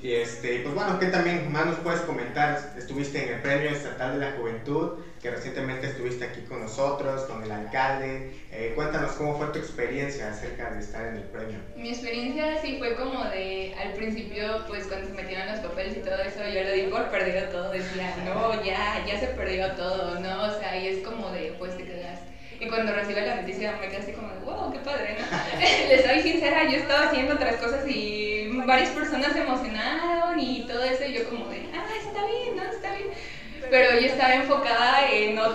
Y 0.00 0.14
este, 0.14 0.60
pues 0.60 0.74
bueno, 0.74 0.98
¿qué 0.98 1.06
también 1.06 1.50
más 1.52 1.66
nos 1.66 1.76
puedes 1.80 2.00
comentar? 2.02 2.72
Estuviste 2.78 3.22
en 3.22 3.34
el 3.34 3.40
Premio 3.42 3.70
Estatal 3.70 4.18
de 4.18 4.26
la 4.26 4.32
Juventud, 4.32 4.92
que 5.20 5.30
recientemente 5.30 5.86
estuviste 5.86 6.24
aquí 6.24 6.40
con 6.42 6.60
nosotros, 6.60 7.22
con 7.22 7.42
el 7.42 7.50
alcalde. 7.50 8.32
Eh, 8.52 8.72
cuéntanos 8.74 9.12
cómo 9.12 9.36
fue 9.36 9.48
tu 9.48 9.58
experiencia 9.58 10.30
acerca 10.30 10.70
de 10.70 10.80
estar 10.80 11.06
en 11.06 11.16
el 11.16 11.22
premio. 11.24 11.58
Mi 11.76 11.90
experiencia 11.90 12.60
sí 12.60 12.76
fue 12.78 12.94
como 12.94 13.24
de, 13.24 13.74
al 13.82 13.92
principio, 13.94 14.64
pues 14.66 14.86
cuando 14.86 15.08
se 15.08 15.14
metieron 15.14 15.46
los 15.48 15.60
papeles 15.60 15.96
y 15.96 16.00
todo 16.00 16.20
eso, 16.20 16.40
yo 16.52 16.62
lo 16.62 16.72
di 16.72 16.82
por 16.82 17.10
perdido 17.10 17.48
todo, 17.48 17.70
decía, 17.70 18.14
no, 18.24 18.64
ya, 18.64 19.04
ya 19.06 19.18
se 19.18 19.28
perdió 19.28 19.72
todo, 19.72 20.20
¿no? 20.20 20.44
O 20.44 20.58
sea, 20.58 20.76
y 20.76 20.88
es 20.88 21.06
como 21.06 21.30
de, 21.30 21.54
pues 21.58 21.76
te 21.76 21.84
quedas 21.84 22.20
y 22.60 22.66
cuando 22.66 22.92
recibe 22.92 23.24
la 23.24 23.36
noticia 23.36 23.76
me 23.80 23.88
quedé 23.88 23.98
así 23.98 24.12
como 24.12 24.28
de, 24.28 24.40
wow, 24.40 24.72
qué 24.72 24.78
padre, 24.80 25.16
¿no? 25.18 25.26
Les 25.88 26.04
soy 26.04 26.22
sincera, 26.22 26.64
yo 26.64 26.78
estaba 26.78 27.08
haciendo 27.08 27.34
otras 27.34 27.56
cosas 27.56 27.88
y 27.88 28.48
varias 28.66 28.90
personas 28.90 29.32
se 29.32 29.42
emocionaron 29.42 30.38
y 30.40 30.66
todo 30.66 30.82
eso 30.82 31.04
y 31.04 31.14
yo 31.14 31.28
como 31.28 31.46
de, 31.48 31.68
ah, 31.74 31.86
está 31.98 32.26
bien, 32.26 32.56
¿no? 32.56 32.64
Está 32.64 32.94
bien. 32.94 33.08
Pero 33.70 34.00
yo 34.00 34.06
estaba 34.06 34.34
enfocada 34.34 34.77
en 34.77 34.77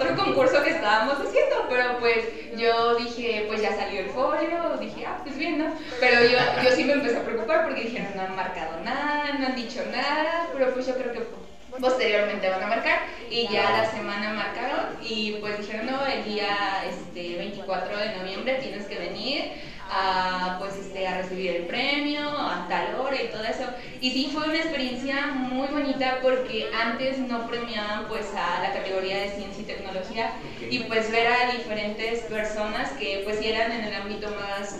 otro 0.03 0.23
concurso 0.23 0.63
que 0.63 0.71
estábamos 0.71 1.15
haciendo, 1.15 1.67
pero 1.69 1.99
pues 1.99 2.25
yo 2.55 2.95
dije, 2.95 3.45
pues 3.47 3.61
ya 3.61 3.75
salió 3.75 4.01
el 4.01 4.09
folio, 4.09 4.77
dije, 4.79 5.05
ah, 5.05 5.19
pues 5.23 5.37
bien, 5.37 5.57
¿no? 5.57 5.73
Pero 5.99 6.21
yo, 6.21 6.37
yo 6.63 6.71
sí 6.75 6.83
me 6.83 6.93
empecé 6.93 7.17
a 7.17 7.23
preocupar 7.23 7.65
porque 7.65 7.83
dijeron, 7.83 8.11
no 8.15 8.21
han 8.21 8.35
marcado 8.35 8.79
nada, 8.81 9.33
no 9.39 9.47
han 9.47 9.55
dicho 9.55 9.81
nada, 9.91 10.47
pero 10.53 10.73
pues 10.73 10.87
yo 10.87 10.95
creo 10.95 11.11
que 11.11 11.43
posteriormente 11.79 12.49
van 12.49 12.63
a 12.63 12.67
marcar 12.67 12.99
y 13.29 13.47
ya 13.47 13.71
la 13.71 13.89
semana 13.89 14.33
marcaron 14.33 14.97
y 15.01 15.37
pues 15.41 15.57
dijeron 15.57 15.87
no 15.87 16.05
el 16.05 16.23
día 16.23 16.83
este 16.87 17.35
24 17.37 17.97
de 17.97 18.15
noviembre 18.15 18.59
tienes 18.61 18.85
que 18.85 18.99
venir 18.99 19.51
a 19.95 20.57
pues 20.59 20.75
este 20.75 21.07
a 21.07 21.17
recibir 21.21 21.51
el 21.51 21.65
premio 21.67 22.27
a 22.27 22.65
tal 22.67 22.95
hora 22.95 23.21
y 23.21 23.27
todo 23.27 23.43
eso 23.43 23.65
Y 24.01 24.11
sí, 24.11 24.31
fue 24.33 24.43
una 24.45 24.57
experiencia 24.57 25.27
muy 25.27 25.67
bonita 25.67 26.19
porque 26.21 26.69
antes 26.73 27.19
no 27.19 27.47
premiaban 27.47 28.05
pues 28.07 28.27
a 28.35 28.61
la 28.61 28.73
categoría 28.73 29.17
de 29.21 29.29
ciencia 29.29 29.61
y 29.61 29.65
tecnología 29.65 30.31
y 30.69 30.79
pues 30.79 31.11
ver 31.11 31.27
a 31.27 31.51
diferentes 31.51 32.21
personas 32.21 32.91
que 32.93 33.21
pues 33.23 33.39
eran 33.41 33.71
en 33.71 33.85
el 33.85 33.93
ámbito 33.93 34.29
más 34.31 34.79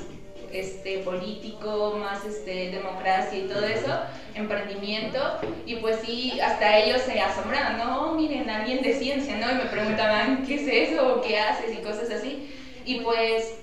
este, 0.54 1.00
político, 1.00 1.98
más 2.00 2.24
este, 2.26 2.70
democracia 2.70 3.40
y 3.40 3.48
todo 3.48 3.66
eso, 3.66 3.92
emprendimiento, 4.36 5.20
y 5.66 5.78
pues 5.78 5.98
sí, 6.06 6.40
hasta 6.40 6.78
ellos 6.78 7.02
se 7.02 7.20
asombraban, 7.20 7.80
no, 7.80 8.14
miren, 8.14 8.50
alguien 8.50 8.84
de 8.84 8.94
ciencia, 8.94 9.36
¿no? 9.38 9.52
Y 9.52 9.56
me 9.56 9.66
preguntaban, 9.66 10.46
¿qué 10.46 10.56
es 10.56 10.92
eso? 10.92 11.22
¿Qué 11.26 11.40
haces? 11.40 11.74
Y 11.74 11.82
cosas 11.82 12.12
así. 12.12 12.54
Y 12.86 13.00
pues 13.00 13.56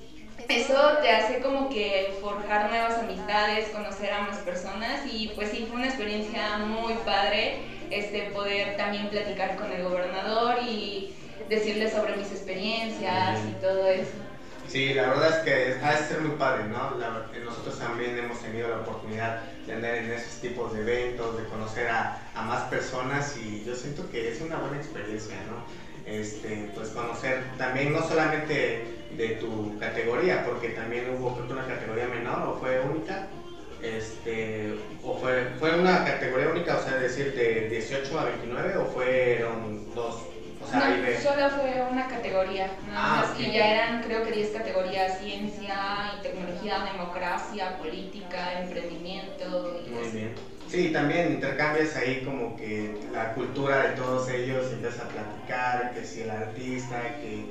eso 0.50 0.98
te 1.00 1.10
hace 1.10 1.40
como 1.40 1.68
que 1.68 2.16
forjar 2.20 2.70
nuevas 2.70 2.98
amistades, 2.98 3.68
conocer 3.68 4.12
a 4.12 4.22
más 4.22 4.38
personas 4.38 5.02
y 5.10 5.28
pues 5.34 5.50
sí, 5.50 5.66
fue 5.68 5.76
una 5.76 5.86
experiencia 5.86 6.58
muy 6.58 6.94
padre 7.04 7.62
este, 7.90 8.30
poder 8.32 8.76
también 8.76 9.08
platicar 9.08 9.56
con 9.56 9.70
el 9.72 9.82
gobernador 9.82 10.56
y 10.62 11.14
decirle 11.48 11.90
sobre 11.90 12.16
mis 12.16 12.30
experiencias 12.30 13.40
y 13.48 13.60
todo 13.60 13.86
eso. 13.88 14.12
Sí, 14.68 14.94
la 14.94 15.08
verdad 15.08 15.38
es 15.38 15.44
que 15.44 15.84
ha 15.84 16.00
de 16.00 16.06
ser 16.06 16.20
muy 16.20 16.36
padre, 16.36 16.64
¿no? 16.64 16.92
nosotros 17.44 17.76
también 17.78 18.16
hemos 18.16 18.40
tenido 18.40 18.68
la 18.68 18.76
oportunidad 18.76 19.42
de 19.66 19.72
andar 19.72 19.96
en 19.96 20.12
esos 20.12 20.40
tipos 20.40 20.72
de 20.72 20.82
eventos, 20.82 21.36
de 21.36 21.44
conocer 21.48 21.88
a, 21.88 22.20
a 22.36 22.42
más 22.42 22.62
personas 22.64 23.36
y 23.36 23.64
yo 23.64 23.74
siento 23.74 24.08
que 24.10 24.30
es 24.30 24.40
una 24.40 24.58
buena 24.58 24.76
experiencia, 24.76 25.34
¿no? 25.50 25.64
Este, 26.06 26.70
pues 26.74 26.90
conocer 26.90 27.42
también 27.58 27.92
no 27.92 28.06
solamente 28.06 28.99
de 29.16 29.28
tu 29.36 29.78
categoría, 29.78 30.44
porque 30.44 30.70
también 30.70 31.10
hubo 31.10 31.34
creo 31.34 31.46
que 31.46 31.52
una 31.52 31.66
categoría 31.66 32.08
menor 32.08 32.48
o 32.48 32.58
fue 32.58 32.80
única, 32.80 33.26
este, 33.82 34.74
o 35.02 35.18
fue, 35.18 35.46
fue 35.58 35.78
una 35.78 36.04
categoría 36.04 36.48
única, 36.48 36.76
o 36.76 36.82
sea, 36.82 36.96
decir 36.98 37.34
de 37.34 37.68
18 37.68 38.18
a 38.18 38.24
29 38.24 38.76
o 38.76 38.84
fueron 38.86 39.94
dos 39.94 40.30
no, 40.60 41.20
solo 41.20 41.50
fue 41.50 41.82
una 41.90 42.06
categoría, 42.06 42.70
nada 42.86 43.22
ah, 43.22 43.26
más. 43.28 43.40
Y 43.40 43.50
ya 43.50 43.72
eran, 43.72 44.02
creo 44.02 44.22
que 44.22 44.32
10 44.32 44.50
categorías: 44.50 45.18
ciencia 45.18 46.12
y 46.18 46.22
tecnología, 46.22 46.84
democracia, 46.92 47.78
política, 47.78 48.60
emprendimiento. 48.60 49.80
Muy 49.88 50.08
bien. 50.10 50.34
Sí, 50.68 50.90
también 50.92 51.32
intercambias 51.32 51.96
ahí 51.96 52.22
como 52.24 52.56
que 52.56 52.94
la 53.12 53.32
cultura 53.32 53.88
de 53.88 53.96
todos 53.96 54.28
ellos, 54.28 54.70
empiezas 54.70 55.00
a 55.00 55.08
platicar, 55.08 55.92
que 55.92 56.04
si 56.04 56.20
el 56.20 56.30
artista, 56.30 57.00
que, 57.20 57.44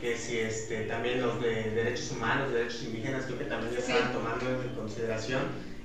que 0.00 0.16
si 0.16 0.38
este, 0.38 0.82
también 0.82 1.20
los 1.20 1.40
de 1.40 1.70
derechos 1.70 2.12
humanos, 2.12 2.52
derechos 2.52 2.82
indígenas, 2.84 3.24
creo 3.26 3.38
que 3.38 3.44
también 3.44 3.72
ya 3.72 3.78
estaban 3.78 4.12
tomando 4.12 4.62
en 4.62 4.68
consideración. 4.74 5.42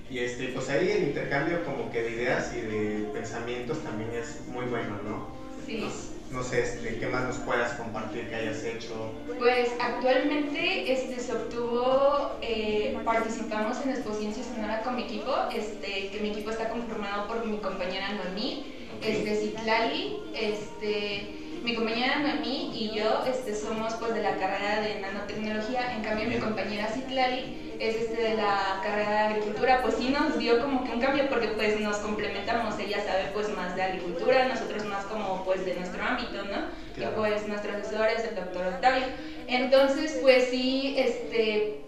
Y 0.09 0.19
este, 0.19 0.49
pues 0.49 0.69
ahí 0.69 0.91
el 0.91 1.03
intercambio 1.03 1.63
como 1.63 1.89
que 1.91 2.03
de 2.03 2.11
ideas 2.11 2.53
y 2.53 2.61
de 2.61 3.09
pensamientos 3.13 3.81
también 3.81 4.11
es 4.13 4.41
muy 4.47 4.65
bueno, 4.65 4.99
¿no? 5.03 5.27
Sí. 5.65 5.85
No 6.31 6.43
sé, 6.43 6.63
este, 6.63 6.97
¿qué 6.97 7.07
más 7.07 7.25
nos 7.25 7.37
puedas 7.37 7.73
compartir 7.73 8.29
que 8.29 8.35
hayas 8.35 8.63
hecho? 8.63 9.11
Pues 9.37 9.69
actualmente 9.79 10.91
este, 10.91 11.19
se 11.19 11.33
obtuvo, 11.33 12.37
eh, 12.41 12.97
participamos 13.03 13.77
en 13.83 13.91
Expociencia 13.91 14.41
Sonora 14.43 14.81
con 14.81 14.95
mi 14.95 15.03
equipo, 15.03 15.33
este, 15.53 16.09
que 16.09 16.19
mi 16.21 16.31
equipo 16.31 16.51
está 16.51 16.69
conformado 16.69 17.27
por 17.27 17.45
mi 17.45 17.57
compañera 17.57 18.13
Noemí, 18.13 18.65
este, 19.01 19.35
Citlali, 19.35 20.19
este, 20.33 21.40
mi 21.63 21.75
compañera 21.75 22.19
Noemí 22.19 22.71
y 22.73 22.91
yo 22.95 23.23
este, 23.27 23.55
somos 23.55 23.93
pues 23.95 24.15
de 24.15 24.23
la 24.23 24.35
carrera 24.37 24.81
de 24.81 24.99
nanotecnología, 24.99 25.93
en 25.95 26.03
cambio 26.03 26.27
mi 26.27 26.37
compañera 26.37 26.87
Citlali 26.87 27.75
es 27.79 27.95
este, 27.95 28.21
de 28.21 28.35
la 28.35 28.79
carrera 28.83 29.11
de 29.11 29.17
agricultura, 29.17 29.81
pues 29.81 29.95
sí 29.95 30.09
nos 30.09 30.37
dio 30.39 30.59
como 30.59 30.83
que 30.83 30.91
un 30.91 30.99
cambio 30.99 31.29
porque 31.29 31.49
pues 31.49 31.79
nos 31.79 31.97
complementamos, 31.97 32.79
ella 32.79 33.03
sabe 33.03 33.29
pues 33.33 33.49
más 33.55 33.75
de 33.75 33.83
agricultura, 33.83 34.47
nosotros 34.47 34.85
más 34.85 35.05
como 35.05 35.43
pues 35.45 35.63
de 35.65 35.75
nuestro 35.75 36.03
ámbito, 36.03 36.43
¿no? 36.45 37.01
Y 37.01 37.07
pues 37.15 37.47
nuestro 37.47 37.73
asesor 37.73 38.07
es 38.07 38.23
el 38.25 38.35
doctor 38.35 38.67
Octavio. 38.67 39.05
Entonces 39.47 40.17
pues 40.21 40.49
sí, 40.49 40.95
este, 40.97 41.81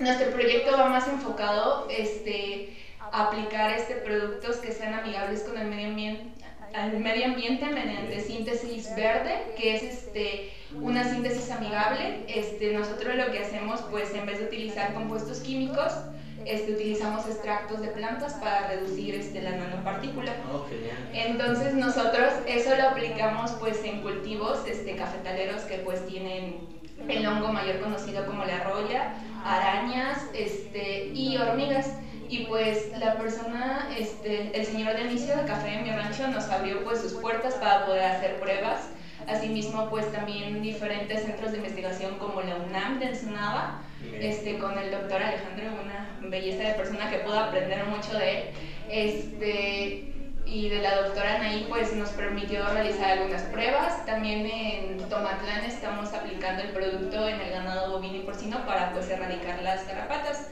nuestro 0.00 0.30
proyecto 0.32 0.76
va 0.76 0.88
más 0.88 1.08
enfocado 1.08 1.86
este, 1.90 2.74
a 3.00 3.24
aplicar 3.24 3.70
este, 3.70 3.94
productos 3.96 4.56
que 4.56 4.72
sean 4.72 4.94
amigables 4.94 5.42
con 5.42 5.58
el 5.58 5.66
medio 5.66 5.88
ambiente 5.88 6.43
al 6.74 6.98
medio 6.98 7.26
ambiente 7.26 7.66
mediante 7.66 8.20
síntesis 8.20 8.94
verde, 8.96 9.44
que 9.56 9.76
es 9.76 9.82
este, 9.82 10.52
una 10.80 11.04
síntesis 11.04 11.50
amigable. 11.50 12.24
Este, 12.28 12.72
nosotros 12.72 13.14
lo 13.14 13.30
que 13.30 13.38
hacemos, 13.40 13.80
pues 13.90 14.12
en 14.14 14.26
vez 14.26 14.40
de 14.40 14.46
utilizar 14.46 14.92
compuestos 14.92 15.40
químicos, 15.40 15.92
este, 16.44 16.72
utilizamos 16.72 17.26
extractos 17.26 17.80
de 17.80 17.88
plantas 17.88 18.34
para 18.34 18.68
reducir 18.68 19.14
este, 19.14 19.40
la 19.40 19.52
nanopartícula. 19.52 20.32
Oh, 20.52 20.66
Entonces 21.12 21.74
nosotros 21.74 22.32
eso 22.46 22.74
lo 22.76 22.88
aplicamos 22.88 23.52
pues 23.52 23.82
en 23.84 24.02
cultivos 24.02 24.66
este, 24.68 24.96
cafetaleros 24.96 25.62
que 25.62 25.78
pues 25.78 26.04
tienen 26.06 26.74
el 27.08 27.26
hongo 27.26 27.52
mayor 27.52 27.80
conocido 27.80 28.26
como 28.26 28.44
la 28.44 28.64
roya, 28.64 29.14
arañas 29.44 30.18
este, 30.34 31.06
y 31.14 31.36
hormigas. 31.36 31.90
Y 32.34 32.46
pues 32.46 32.90
la 32.98 33.14
persona, 33.14 33.88
este, 33.96 34.50
el 34.58 34.66
señor 34.66 34.96
Denicio 34.96 35.36
de 35.36 35.44
Café 35.44 35.74
en 35.74 35.84
mi 35.84 35.90
rancho 35.90 36.26
nos 36.26 36.48
abrió 36.48 36.82
pues 36.82 37.00
sus 37.00 37.12
puertas 37.12 37.54
para 37.54 37.86
poder 37.86 38.02
hacer 38.02 38.40
pruebas. 38.40 38.88
Asimismo 39.28 39.88
pues 39.88 40.10
también 40.10 40.60
diferentes 40.60 41.22
centros 41.22 41.52
de 41.52 41.58
investigación 41.58 42.18
como 42.18 42.42
la 42.42 42.56
UNAM 42.56 42.98
de 42.98 43.06
Ensenada, 43.06 43.82
este, 44.18 44.58
con 44.58 44.76
el 44.76 44.90
doctor 44.90 45.22
Alejandro, 45.22 45.66
una 45.80 46.28
belleza 46.28 46.70
de 46.70 46.74
persona 46.74 47.08
que 47.08 47.18
pudo 47.18 47.38
aprender 47.38 47.84
mucho 47.84 48.18
de 48.18 48.38
él. 48.38 48.44
Este, 48.90 50.12
y 50.44 50.68
de 50.70 50.82
la 50.82 51.02
doctora 51.02 51.36
Anaí 51.36 51.66
pues 51.68 51.92
nos 51.94 52.08
permitió 52.10 52.66
realizar 52.66 53.12
algunas 53.12 53.42
pruebas. 53.42 54.04
También 54.06 54.44
en 54.44 54.98
Tomatlán 55.08 55.66
estamos 55.66 56.12
aplicando 56.12 56.64
el 56.64 56.70
producto 56.70 57.28
en 57.28 57.40
el 57.40 57.50
ganado 57.50 57.92
bovino 57.92 58.16
y 58.16 58.22
porcino 58.22 58.66
para 58.66 58.92
pues 58.92 59.08
erradicar 59.08 59.62
las 59.62 59.86
garrapatas. 59.86 60.48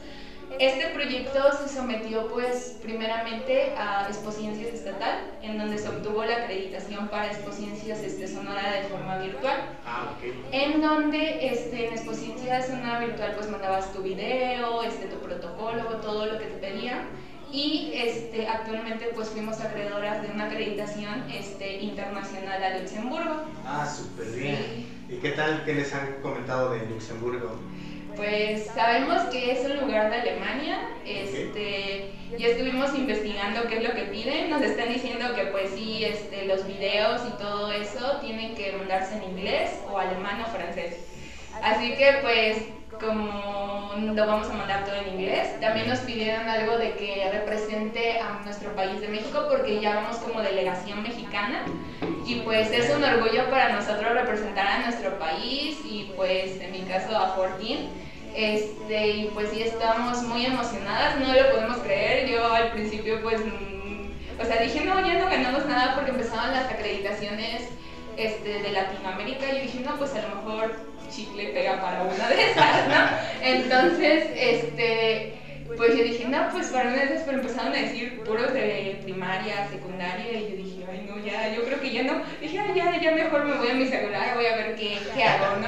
Este 0.59 0.87
proyecto 0.89 1.39
se 1.57 1.73
sometió 1.73 2.27
pues 2.27 2.77
primeramente 2.81 3.73
a 3.75 4.07
Expociencias 4.07 4.73
Estatal, 4.73 5.31
en 5.41 5.57
donde 5.57 5.77
se 5.77 5.89
obtuvo 5.89 6.23
la 6.23 6.43
acreditación 6.43 7.07
para 7.07 7.27
Expociencias 7.27 7.99
este, 7.99 8.27
Sonora 8.27 8.71
de 8.71 8.83
forma 8.83 9.17
virtual. 9.17 9.57
Ah, 9.85 10.13
En 10.51 10.81
donde 10.81 11.47
este, 11.47 11.87
en 11.87 11.93
Expociencias 11.93 12.67
Sonora 12.67 12.99
Virtual 12.99 13.33
pues 13.35 13.49
mandabas 13.49 13.91
tu 13.93 14.03
video, 14.03 14.83
este, 14.83 15.07
tu 15.07 15.17
protocolo, 15.17 15.83
todo 16.01 16.27
lo 16.27 16.37
que 16.37 16.45
te 16.45 16.57
pedían. 16.57 17.07
Y 17.51 17.91
este, 17.93 18.47
actualmente 18.47 19.11
pues 19.13 19.29
fuimos 19.29 19.59
acreedoras 19.59 20.21
de 20.23 20.29
una 20.29 20.45
acreditación 20.45 21.23
este, 21.31 21.81
internacional 21.81 22.63
a 22.63 22.79
Luxemburgo. 22.79 23.43
Ah, 23.65 23.87
súper 23.87 24.27
bien. 24.27 24.87
¿Y 25.09 25.17
qué 25.17 25.31
tal? 25.31 25.63
¿Qué 25.65 25.73
les 25.73 25.93
han 25.93 26.13
comentado 26.21 26.71
de 26.71 26.85
Luxemburgo? 26.87 27.59
Pues 28.15 28.67
sabemos 28.67 29.23
que 29.31 29.51
es 29.51 29.65
un 29.65 29.77
lugar 29.79 30.11
de 30.11 30.17
Alemania, 30.17 30.79
este, 31.05 32.11
ya 32.37 32.47
estuvimos 32.47 32.95
investigando 32.95 33.67
qué 33.67 33.77
es 33.77 33.83
lo 33.83 33.95
que 33.95 34.03
piden, 34.03 34.51
nos 34.51 34.61
están 34.61 34.93
diciendo 34.93 35.33
que 35.35 35.45
pues 35.45 35.71
sí, 35.71 36.05
este, 36.05 36.45
los 36.45 36.65
videos 36.67 37.21
y 37.27 37.31
todo 37.41 37.71
eso 37.71 38.17
tienen 38.21 38.53
que 38.53 38.73
mandarse 38.73 39.15
en 39.15 39.23
inglés 39.23 39.79
o 39.91 39.97
alemán 39.97 40.41
o 40.41 40.45
francés. 40.45 40.97
Así 41.61 41.95
que 41.95 42.19
pues 42.21 42.57
como 43.05 43.93
lo 43.95 44.27
vamos 44.27 44.49
a 44.49 44.53
mandar 44.53 44.85
todo 44.85 44.95
en 44.95 45.19
inglés, 45.19 45.59
también 45.59 45.87
nos 45.87 45.99
pidieron 45.99 46.47
algo 46.47 46.77
de 46.77 46.93
que 46.93 47.29
represente 47.31 48.19
a 48.19 48.41
nuestro 48.43 48.75
país 48.75 48.99
de 49.01 49.07
México 49.07 49.45
porque 49.49 49.79
ya 49.79 49.95
vamos 49.95 50.17
como 50.17 50.41
delegación 50.41 51.03
mexicana. 51.03 51.63
Y 52.25 52.35
pues 52.41 52.71
es 52.71 52.93
un 52.95 53.03
orgullo 53.03 53.49
para 53.49 53.73
nosotros 53.73 54.13
representar 54.13 54.67
a 54.67 54.79
nuestro 54.79 55.19
país 55.19 55.79
y 55.83 56.11
pues 56.15 56.59
en 56.61 56.71
mi 56.71 56.81
caso 56.81 57.15
a 57.17 57.35
Fortín 57.35 57.89
este, 58.35 59.07
y 59.09 59.25
pues 59.33 59.49
sí 59.51 59.61
estamos 59.61 60.23
muy 60.23 60.45
emocionadas, 60.45 61.19
no 61.19 61.33
lo 61.33 61.51
podemos 61.51 61.77
creer. 61.77 62.27
Yo 62.27 62.51
al 62.51 62.71
principio 62.71 63.21
pues, 63.21 63.39
mm, 63.45 64.41
o 64.41 64.45
sea, 64.45 64.61
dije, 64.61 64.83
no, 64.85 65.05
ya 65.05 65.19
no 65.19 65.29
ganamos 65.29 65.65
nada 65.65 65.95
porque 65.95 66.11
empezaban 66.11 66.51
las 66.51 66.71
acreditaciones 66.71 67.69
este, 68.17 68.61
de 68.61 68.71
Latinoamérica. 68.71 69.45
Y 69.51 69.55
yo 69.55 69.61
dije, 69.61 69.79
no, 69.81 69.97
pues 69.97 70.13
a 70.15 70.21
lo 70.21 70.35
mejor 70.35 70.75
chicle 71.09 71.49
pega 71.49 71.81
para 71.81 72.03
una 72.03 72.29
de 72.29 72.51
esas, 72.51 72.87
¿no? 72.87 73.17
Entonces, 73.41 74.25
este, 74.35 75.33
pues 75.77 75.97
yo 75.97 76.03
dije, 76.03 76.25
no, 76.27 76.49
pues 76.51 76.67
para 76.67 76.89
una 76.89 76.97
de 76.97 77.05
esas, 77.05 77.23
pero 77.23 77.39
empezaron 77.39 77.73
a 77.73 77.77
decir 77.77 78.23
puros 78.23 78.53
de 78.53 78.99
primaria, 79.03 79.67
secundaria, 79.69 80.39
y 80.39 80.49
yo 80.49 80.55
dije, 80.57 80.85
ay, 80.89 81.05
no, 81.07 81.23
ya, 81.23 81.53
yo 81.53 81.63
creo 81.65 81.79
que 81.79 81.91
ya 81.91 82.03
no. 82.03 82.21
Dije, 82.41 82.59
ay, 82.59 82.73
ya, 82.75 82.99
ya 82.99 83.11
mejor 83.11 83.45
me 83.45 83.55
voy 83.55 83.69
a 83.69 83.73
mi 83.73 83.87
celular, 83.87 84.35
voy 84.35 84.45
a 84.45 84.55
ver 84.55 84.75
qué, 84.75 84.97
qué 85.15 85.23
hago, 85.23 85.57
¿no? 85.57 85.67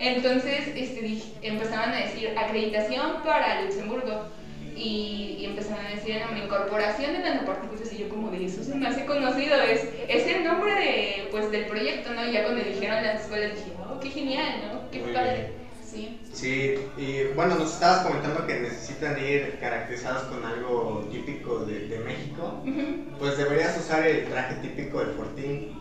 Entonces 0.00 0.68
este, 0.74 1.22
empezaban 1.42 1.92
a 1.92 1.98
decir 1.98 2.34
acreditación 2.36 3.22
para 3.24 3.62
Luxemburgo 3.62 4.28
y, 4.76 5.44
empezaron 5.44 5.86
a 5.86 5.90
decir 5.90 6.20
mi 6.32 6.40
incorporación 6.40 7.12
de 7.12 7.18
nanopartículas 7.20 7.92
y 7.92 7.98
yo 7.98 8.08
como 8.08 8.30
de 8.30 8.46
eso 8.46 8.64
se 8.64 8.74
me 8.74 8.86
hace 8.86 9.04
conocido, 9.04 9.60
es, 9.60 9.86
es 10.08 10.26
el 10.26 10.44
nombre 10.44 10.74
de, 10.74 11.28
pues, 11.30 11.50
del 11.50 11.66
proyecto, 11.66 12.12
¿no? 12.12 12.26
Y 12.26 12.32
ya 12.32 12.44
cuando 12.44 12.64
dijeron 12.64 13.02
las 13.02 13.22
escuelas 13.22 13.54
dije, 13.54 13.72
oh, 13.78 14.00
qué 14.00 14.10
genial, 14.10 14.62
¿no? 14.72 14.90
Qué 14.90 15.00
padre. 15.00 15.50
sí. 15.84 16.18
Sí, 16.32 16.74
y 16.96 17.24
bueno, 17.36 17.54
nos 17.54 17.74
estabas 17.74 18.04
comentando 18.04 18.44
que 18.46 18.58
necesitan 18.58 19.16
ir 19.24 19.56
caracterizados 19.60 20.24
con 20.24 20.44
algo 20.44 21.06
típico 21.12 21.60
de, 21.60 21.86
de 21.86 21.98
México. 22.00 22.60
Pues 23.20 23.36
deberías 23.38 23.78
usar 23.78 24.04
el 24.04 24.24
traje 24.24 24.56
típico 24.56 24.98
del 24.98 25.14
Fortín. 25.14 25.80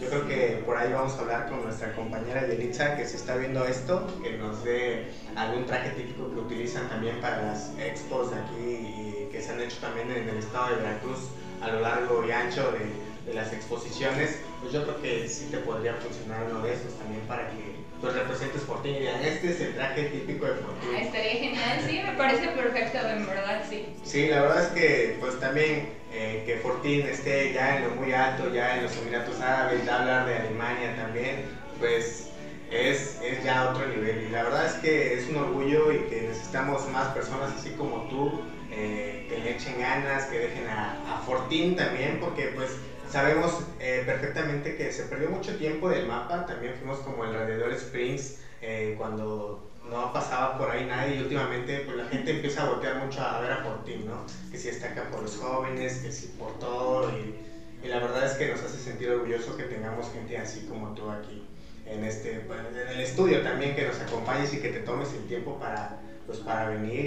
Yo 0.00 0.08
creo 0.08 0.26
que 0.26 0.62
por 0.66 0.76
ahí 0.76 0.92
vamos 0.92 1.14
a 1.14 1.20
hablar 1.20 1.48
con 1.48 1.62
nuestra 1.62 1.94
compañera 1.94 2.46
Yelitza, 2.46 2.96
que 2.96 3.06
si 3.06 3.16
está 3.16 3.36
viendo 3.36 3.64
esto, 3.64 4.06
que 4.22 4.36
nos 4.36 4.64
dé 4.64 5.06
algún 5.36 5.66
traje 5.66 5.90
típico 5.90 6.30
que 6.32 6.40
utilizan 6.40 6.88
también 6.88 7.20
para 7.20 7.42
las 7.42 7.72
expos 7.78 8.30
de 8.30 8.36
aquí 8.38 8.64
y 8.64 9.28
que 9.30 9.40
se 9.40 9.52
han 9.52 9.60
hecho 9.60 9.76
también 9.80 10.10
en 10.10 10.28
el 10.28 10.38
estado 10.38 10.70
de 10.70 10.82
Veracruz 10.82 11.28
a 11.60 11.68
lo 11.68 11.80
largo 11.80 12.26
y 12.26 12.32
ancho 12.32 12.72
de, 12.72 13.34
las 13.34 13.52
exposiciones. 13.52 14.38
Pues 14.60 14.72
yo 14.72 14.82
creo 14.82 15.00
que 15.00 15.28
sí 15.28 15.48
te 15.50 15.58
podría 15.58 15.94
funcionar 15.94 16.44
uno 16.50 16.60
de 16.60 16.74
esos 16.74 16.92
también 16.98 17.22
para 17.22 17.48
que 17.50 17.73
pues 18.04 18.16
representes 18.16 18.60
Fortín 18.60 18.96
y 18.96 18.98
digan, 18.98 19.24
este 19.24 19.48
es 19.48 19.60
el 19.62 19.72
traje 19.72 20.02
típico 20.04 20.44
de 20.44 20.52
Fortín. 20.56 20.90
Ah, 20.94 21.00
estaría 21.00 21.40
genial, 21.40 21.80
sí, 21.86 22.00
me 22.04 22.12
parece 22.12 22.48
perfecto, 22.48 22.98
en 22.98 23.26
verdad, 23.26 23.62
sí. 23.66 23.86
Sí, 24.02 24.26
la 24.26 24.42
verdad 24.42 24.60
es 24.60 24.68
que 24.68 25.16
pues 25.18 25.40
también 25.40 25.86
eh, 26.12 26.42
que 26.44 26.58
Fortín 26.58 27.06
esté 27.06 27.50
ya 27.50 27.74
en 27.74 27.82
lo 27.82 27.88
muy 27.88 28.12
alto, 28.12 28.52
ya 28.52 28.74
en 28.76 28.82
los 28.82 28.94
Emiratos 28.98 29.40
Árabes, 29.40 29.86
ya 29.86 29.96
hablar 29.96 30.26
de 30.26 30.34
Alemania 30.34 30.94
también, 30.94 31.36
pues 31.78 32.26
es, 32.70 33.16
es, 33.22 33.42
ya 33.42 33.70
otro 33.70 33.86
nivel. 33.86 34.20
Y 34.20 34.28
la 34.28 34.42
verdad 34.42 34.66
es 34.66 34.74
que 34.74 35.14
es 35.14 35.26
un 35.26 35.38
orgullo 35.38 35.90
y 35.90 36.00
que 36.00 36.20
necesitamos 36.20 36.86
más 36.88 37.08
personas 37.08 37.52
así 37.54 37.70
como 37.70 38.02
tú, 38.10 38.38
eh, 38.70 39.24
que 39.30 39.38
le 39.38 39.52
echen 39.52 39.78
ganas, 39.78 40.26
que 40.26 40.40
dejen 40.40 40.66
a, 40.66 40.90
a 41.10 41.16
Fortín 41.20 41.74
también, 41.74 42.18
porque 42.20 42.48
pues 42.48 42.76
sabemos 43.14 43.60
eh, 43.78 44.02
perfectamente 44.04 44.74
que 44.74 44.90
se 44.90 45.04
perdió 45.04 45.30
mucho 45.30 45.56
tiempo 45.56 45.88
del 45.88 46.08
mapa, 46.08 46.46
también 46.46 46.74
fuimos 46.74 46.98
como 46.98 47.24
el 47.24 47.32
Radiador 47.32 47.72
Springs 47.74 48.38
eh, 48.60 48.96
cuando 48.98 49.70
no 49.88 50.12
pasaba 50.12 50.58
por 50.58 50.68
ahí 50.68 50.84
nadie 50.84 51.14
y 51.14 51.20
últimamente 51.20 51.82
pues 51.84 51.96
la 51.96 52.06
gente 52.06 52.32
empieza 52.32 52.64
a 52.64 52.70
voltear 52.70 52.96
mucho 52.96 53.20
a 53.20 53.40
ver 53.40 53.52
a 53.52 53.58
Fortín, 53.58 54.04
¿no? 54.04 54.26
Que 54.50 54.58
si 54.58 54.68
está 54.68 54.88
acá 54.88 55.08
por 55.12 55.22
los 55.22 55.36
jóvenes, 55.36 55.98
que 55.98 56.10
si 56.10 56.26
por 56.26 56.58
todo 56.58 57.08
y, 57.12 57.86
y, 57.86 57.88
la 57.88 58.00
verdad 58.00 58.26
es 58.26 58.32
que 58.32 58.48
nos 58.48 58.60
hace 58.64 58.78
sentir 58.78 59.08
orgulloso 59.10 59.56
que 59.56 59.62
tengamos 59.62 60.10
gente 60.12 60.36
así 60.36 60.66
como 60.68 60.88
tú 60.94 61.08
aquí 61.08 61.46
en 61.86 62.02
este 62.02 62.40
pues, 62.48 62.58
en 62.68 62.88
el 62.88 63.00
estudio 63.00 63.42
también 63.42 63.76
que 63.76 63.86
nos 63.86 64.00
acompañes 64.00 64.52
y 64.54 64.60
que 64.60 64.70
te 64.70 64.80
tomes 64.80 65.12
el 65.12 65.24
tiempo 65.28 65.56
para 65.60 66.00
pues 66.26 66.38
para 66.38 66.70
venir 66.70 67.04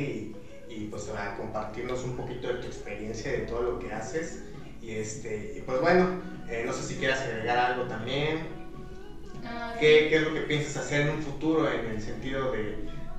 y, 0.70 0.74
y 0.74 0.88
pues 0.90 1.10
a 1.10 1.36
compartirnos 1.36 2.02
un 2.06 2.16
poquito 2.16 2.48
de 2.48 2.54
tu 2.54 2.68
experiencia 2.68 3.30
de 3.30 3.40
todo 3.40 3.62
lo 3.62 3.80
que 3.80 3.92
haces 3.92 4.44
y, 4.88 4.94
este, 4.94 5.54
y 5.58 5.62
pues 5.62 5.82
bueno, 5.82 6.08
eh, 6.50 6.64
no 6.66 6.72
sé 6.72 6.82
si 6.84 6.96
quieras 6.96 7.20
agregar 7.20 7.58
algo 7.58 7.84
también. 7.84 8.40
Ah, 9.44 9.76
¿Qué, 9.78 10.08
¿Qué, 10.10 10.16
es 10.16 10.22
lo 10.22 10.34
que 10.34 10.42
piensas 10.42 10.78
hacer 10.78 11.02
en 11.02 11.16
un 11.18 11.22
futuro 11.22 11.70
en 11.70 11.88
el 11.88 12.02
sentido 12.02 12.54
de, 12.54 12.78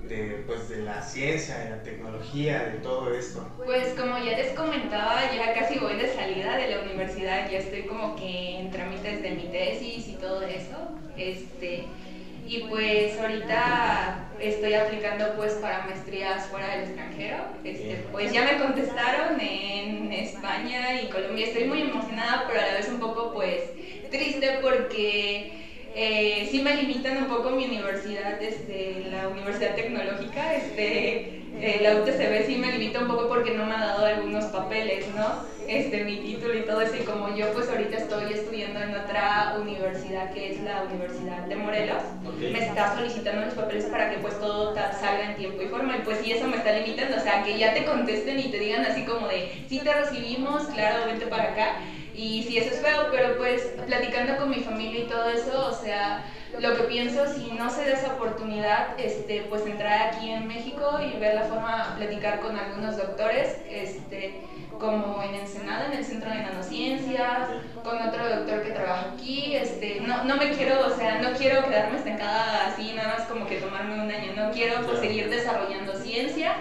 de, 0.08 0.42
pues, 0.46 0.70
de 0.70 0.78
la 0.78 1.02
ciencia, 1.02 1.58
de 1.58 1.70
la 1.70 1.82
tecnología, 1.82 2.64
de 2.64 2.78
todo 2.78 3.12
esto? 3.12 3.46
Pues 3.62 3.92
como 3.92 4.16
ya 4.16 4.38
les 4.38 4.52
comentaba, 4.52 5.20
ya 5.30 5.52
casi 5.52 5.78
voy 5.78 5.96
de 5.96 6.10
salida 6.10 6.56
de 6.56 6.70
la 6.70 6.80
universidad, 6.80 7.50
ya 7.50 7.58
estoy 7.58 7.82
como 7.82 8.16
que 8.16 8.60
en 8.60 8.70
trámites 8.70 9.22
de 9.22 9.30
mi 9.32 9.44
tesis 9.48 10.08
y 10.08 10.14
todo 10.14 10.40
eso. 10.40 10.88
Este, 11.18 11.84
y 12.49 12.61
pues 12.71 13.19
ahorita 13.21 14.31
estoy 14.40 14.73
aplicando 14.73 15.35
pues 15.37 15.52
para 15.55 15.85
maestrías 15.85 16.47
fuera 16.47 16.69
del 16.71 16.85
extranjero. 16.85 17.37
Este, 17.62 18.07
pues 18.11 18.33
ya 18.33 18.45
me 18.45 18.57
contestaron 18.57 19.38
en 19.38 20.11
España 20.12 21.02
y 21.02 21.09
Colombia. 21.09 21.47
Estoy 21.47 21.64
muy 21.64 21.83
emocionada, 21.83 22.47
pero 22.49 22.61
a 22.61 22.67
la 22.67 22.75
vez 22.75 22.88
un 22.88 23.00
poco 23.00 23.35
pues 23.35 23.64
triste 24.11 24.61
porque 24.62 25.52
eh, 25.95 26.49
sí 26.50 26.62
me 26.62 26.75
limitan 26.75 27.19
un 27.19 27.28
poco 27.28 27.50
mi 27.50 27.67
universidad, 27.67 28.43
este, 28.43 29.05
la 29.11 29.28
Universidad 29.28 29.75
Tecnológica. 29.75 30.55
Este, 30.55 31.38
eh, 31.61 31.81
la 31.83 31.97
UTCB 32.00 32.47
sí 32.47 32.57
me 32.57 32.73
limita 32.73 33.00
un 33.00 33.09
poco 33.09 33.28
porque 33.28 33.52
no 33.52 33.67
me 33.67 33.75
ha 33.75 33.78
dado 33.78 34.07
algunos 34.07 34.45
papeles, 34.47 35.07
¿no? 35.14 35.47
Este, 35.67 36.02
mi 36.02 36.17
título 36.17 36.57
y 36.57 36.62
todo 36.62 36.81
eso, 36.81 36.97
y 36.97 37.05
como 37.05 37.35
yo 37.35 37.52
pues 37.52 37.69
ahorita 37.69 37.99
estoy 37.99 38.33
estudiando 38.33 38.81
en 38.81 38.95
otra 38.95 39.55
universidad 39.61 40.33
que 40.33 40.52
es 40.52 40.62
la 40.62 40.85
Universidad 40.85 41.43
de 41.43 41.57
Morelos, 41.57 42.02
me 42.40 42.59
está 42.59 42.97
solicitando 42.97 43.45
los 43.45 43.52
papeles 43.52 43.85
para 43.85 44.09
que 44.09 44.17
pues 44.17 44.38
todo 44.40 44.75
salga 44.75 45.25
en 45.25 45.37
tiempo 45.37 45.61
y 45.61 45.67
forma, 45.67 45.97
y 45.97 46.00
pues 46.00 46.21
sí, 46.21 46.33
eso 46.33 46.47
me 46.47 46.57
está 46.57 46.73
limitando, 46.73 47.17
o 47.17 47.21
sea, 47.21 47.43
que 47.43 47.59
ya 47.59 47.75
te 47.75 47.85
contesten 47.85 48.38
y 48.38 48.50
te 48.50 48.59
digan 48.59 48.85
así 48.87 49.05
como 49.05 49.28
de, 49.28 49.62
sí 49.69 49.81
te 49.81 49.93
recibimos, 49.93 50.64
claro, 50.69 51.05
vente 51.05 51.27
para 51.27 51.51
acá, 51.51 51.75
y 52.14 52.42
sí, 52.44 52.57
eso 52.57 52.70
es 52.70 52.81
feo, 52.81 53.09
pero 53.11 53.37
pues 53.37 53.70
platicando 53.87 54.38
con 54.38 54.49
mi 54.49 54.61
familia 54.61 55.01
y 55.01 55.07
todo 55.07 55.29
eso, 55.29 55.68
o 55.68 55.72
sea, 55.72 56.25
lo 56.61 56.76
que 56.76 56.82
pienso, 56.84 57.26
si 57.26 57.52
no 57.52 57.70
se 57.70 57.84
da 57.84 57.92
esa 57.92 58.14
oportunidad, 58.14 58.98
este, 58.98 59.42
pues 59.48 59.66
entrar 59.66 60.08
aquí 60.08 60.30
en 60.30 60.48
México 60.48 60.98
y 61.00 61.18
ver 61.18 61.34
la 61.34 61.42
forma, 61.42 61.94
platicar 61.96 62.40
con 62.40 62.56
algunos 62.56 62.96
doctores, 62.96 63.58
este, 63.68 64.42
como 64.78 65.22
en 65.22 65.34
Ensenada, 65.34 65.87
en 65.87 65.98
el 65.98 66.04
Centro 66.04 66.30
de 66.30 66.37
Nanociencias, 66.37 67.48
con 67.84 68.00
otro 68.00 68.28
doctor 68.28 68.62
que 68.62 68.70
trabaja 68.70 69.12
aquí, 69.14 69.54
este, 69.56 70.00
no, 70.00 70.24
no 70.24 70.37
me 70.37 70.52
quiero, 70.52 70.87
o 70.87 70.96
sea, 70.96 71.20
no 71.20 71.32
quiero 71.37 71.64
quedarme 71.64 71.98
estancada 71.98 72.68
así, 72.68 72.92
nada 72.94 73.16
más 73.18 73.28
como 73.28 73.46
que 73.46 73.56
tomarme 73.56 73.94
un 73.94 74.11
año, 74.11 74.32
no 74.37 74.50
quiero 74.52 74.87
pues, 74.87 75.00
seguir 75.00 75.28
desarrollando 75.30 75.94
ciencia, 75.94 76.56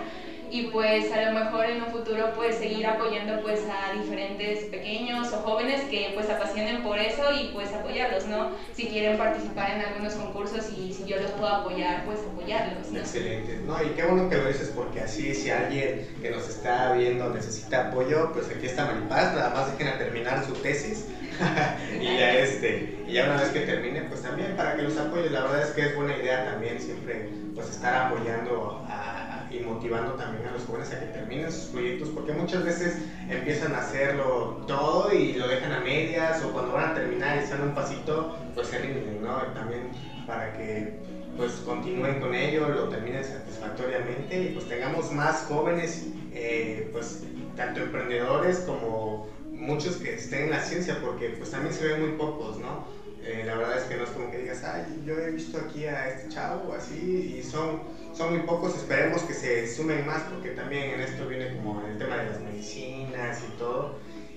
y 0.51 0.67
pues 0.67 1.11
a 1.11 1.29
lo 1.29 1.39
mejor 1.39 1.65
en 1.65 1.83
un 1.83 1.91
futuro 1.91 2.31
pues 2.35 2.57
seguir 2.57 2.85
apoyando 2.85 3.41
pues 3.41 3.61
a 3.69 3.93
diferentes 3.93 4.65
pequeños 4.65 5.31
o 5.33 5.37
jóvenes 5.37 5.81
que 5.89 6.11
pues 6.13 6.29
apasionen 6.29 6.83
por 6.83 6.99
eso 6.99 7.23
y 7.33 7.49
pues 7.53 7.73
apoyarlos, 7.73 8.27
¿no? 8.27 8.51
Si 8.73 8.87
quieren 8.87 9.17
participar 9.17 9.71
en 9.71 9.81
algunos 9.81 10.13
concursos 10.13 10.69
y 10.77 10.93
si 10.93 11.05
yo 11.05 11.17
los 11.17 11.31
puedo 11.31 11.47
apoyar, 11.47 12.05
pues 12.05 12.19
apoyarlos. 12.21 12.93
Excelente, 12.93 13.59
no, 13.65 13.81
y 13.83 13.89
qué 13.89 14.03
bueno 14.03 14.29
que 14.29 14.37
lo 14.37 14.47
dices 14.47 14.71
porque 14.75 15.01
así 15.01 15.33
si 15.33 15.49
alguien 15.49 16.07
que 16.21 16.29
nos 16.29 16.47
está 16.47 16.93
viendo 16.93 17.29
necesita 17.29 17.87
apoyo, 17.89 18.31
pues 18.33 18.47
aquí 18.49 18.65
está 18.65 18.85
Maripaz, 18.85 19.33
nada 19.33 19.49
más 19.49 19.71
dejen 19.71 19.93
a 19.93 19.97
terminar 19.97 20.45
su 20.45 20.53
tesis 20.53 21.05
y 21.99 22.03
ya 22.03 22.33
este, 22.33 23.03
y 23.07 23.13
ya 23.13 23.25
una 23.25 23.41
vez 23.41 23.49
que 23.49 23.61
termine, 23.61 24.01
pues 24.01 24.21
también 24.21 24.55
para 24.55 24.75
que 24.75 24.83
los 24.83 24.97
apoyes, 24.97 25.31
la 25.31 25.41
verdad 25.41 25.63
es 25.63 25.71
que 25.71 25.81
es 25.81 25.95
buena 25.95 26.15
idea 26.17 26.45
también 26.45 26.79
siempre 26.79 27.29
pues 27.53 27.69
estar 27.69 28.07
apoyando 28.07 28.85
a 28.87 29.16
y 29.51 29.59
motivando 29.59 30.13
también 30.13 30.47
a 30.47 30.51
los 30.51 30.63
jóvenes 30.65 30.91
a 30.93 30.99
que 30.99 31.07
terminen 31.07 31.51
sus 31.51 31.65
proyectos, 31.65 32.09
porque 32.09 32.33
muchas 32.33 32.63
veces 32.63 32.97
empiezan 33.29 33.73
a 33.73 33.79
hacerlo 33.79 34.63
todo 34.67 35.13
y 35.13 35.33
lo 35.33 35.47
dejan 35.47 35.71
a 35.71 35.79
medias, 35.79 36.43
o 36.43 36.51
cuando 36.51 36.73
van 36.73 36.91
a 36.91 36.93
terminar 36.93 37.37
y 37.37 37.39
están 37.39 37.61
un 37.61 37.73
pasito, 37.73 38.37
pues 38.55 38.67
se 38.67 38.79
rinden, 38.79 39.21
¿no? 39.21 39.39
Y 39.49 39.53
también 39.53 39.91
para 40.25 40.53
que 40.53 40.93
pues 41.37 41.51
continúen 41.65 42.19
con 42.19 42.33
ello, 42.33 42.67
lo 42.69 42.89
terminen 42.89 43.23
satisfactoriamente 43.23 44.41
y 44.41 44.53
pues 44.53 44.67
tengamos 44.67 45.11
más 45.11 45.43
jóvenes, 45.43 46.07
eh, 46.33 46.89
pues 46.91 47.23
tanto 47.55 47.81
emprendedores 47.81 48.59
como 48.59 49.27
muchos 49.51 49.97
que 49.97 50.15
estén 50.15 50.45
en 50.45 50.51
la 50.51 50.61
ciencia, 50.61 50.99
porque 50.99 51.29
pues 51.29 51.51
también 51.51 51.73
se 51.73 51.87
ven 51.87 52.01
muy 52.01 52.17
pocos, 52.17 52.57
¿no? 52.57 52.85
Eh, 53.23 53.43
la 53.45 53.55
verdad 53.55 53.77
es 53.77 53.83
que 53.83 53.97
no 53.97 54.03
es 54.03 54.09
como 54.11 54.31
que 54.31 54.37
digas, 54.37 54.63
ay, 54.63 55.03
yo 55.05 55.13
he 55.13 55.31
visto 55.31 55.57
aquí 55.59 55.85
a 55.85 56.07
este 56.07 56.29
chavo 56.29 56.73
así, 56.73 57.35
y 57.37 57.43
son 57.43 57.81
son 58.17 58.31
muy 58.31 58.39
pocos, 58.47 58.75
esperemos 58.75 59.21
que 59.21 59.33
se 59.33 59.67
sumen 59.67 60.05
más 60.05 60.23
porque 60.23 60.49
también 60.49 60.89
en 60.89 61.01
esto 61.01 61.27
viene 61.27 61.55
como 61.55 61.79
el 61.85 61.97
tema 61.99 62.17
de 62.17 62.25
las 62.25 62.41
medicinas 62.41 63.43
y 63.47 63.57
todo 63.57 63.93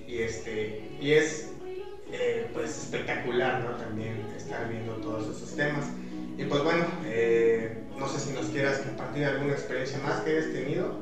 y 0.07 0.19
este 0.19 0.83
y 0.99 1.11
es 1.11 1.49
eh, 2.11 2.47
pues 2.53 2.77
espectacular 2.77 3.61
¿no? 3.61 3.71
también 3.77 4.23
estar 4.37 4.69
viendo 4.69 4.93
todos 4.97 5.35
esos 5.35 5.55
temas 5.55 5.85
y 6.37 6.43
pues 6.43 6.63
bueno 6.63 6.85
eh, 7.05 7.75
no 7.97 8.07
sé 8.07 8.19
si 8.19 8.33
nos 8.33 8.47
quieras 8.47 8.79
compartir 8.79 9.25
alguna 9.25 9.53
experiencia 9.53 9.97
más 9.99 10.19
que 10.19 10.31
hayas 10.31 10.51
tenido 10.51 10.99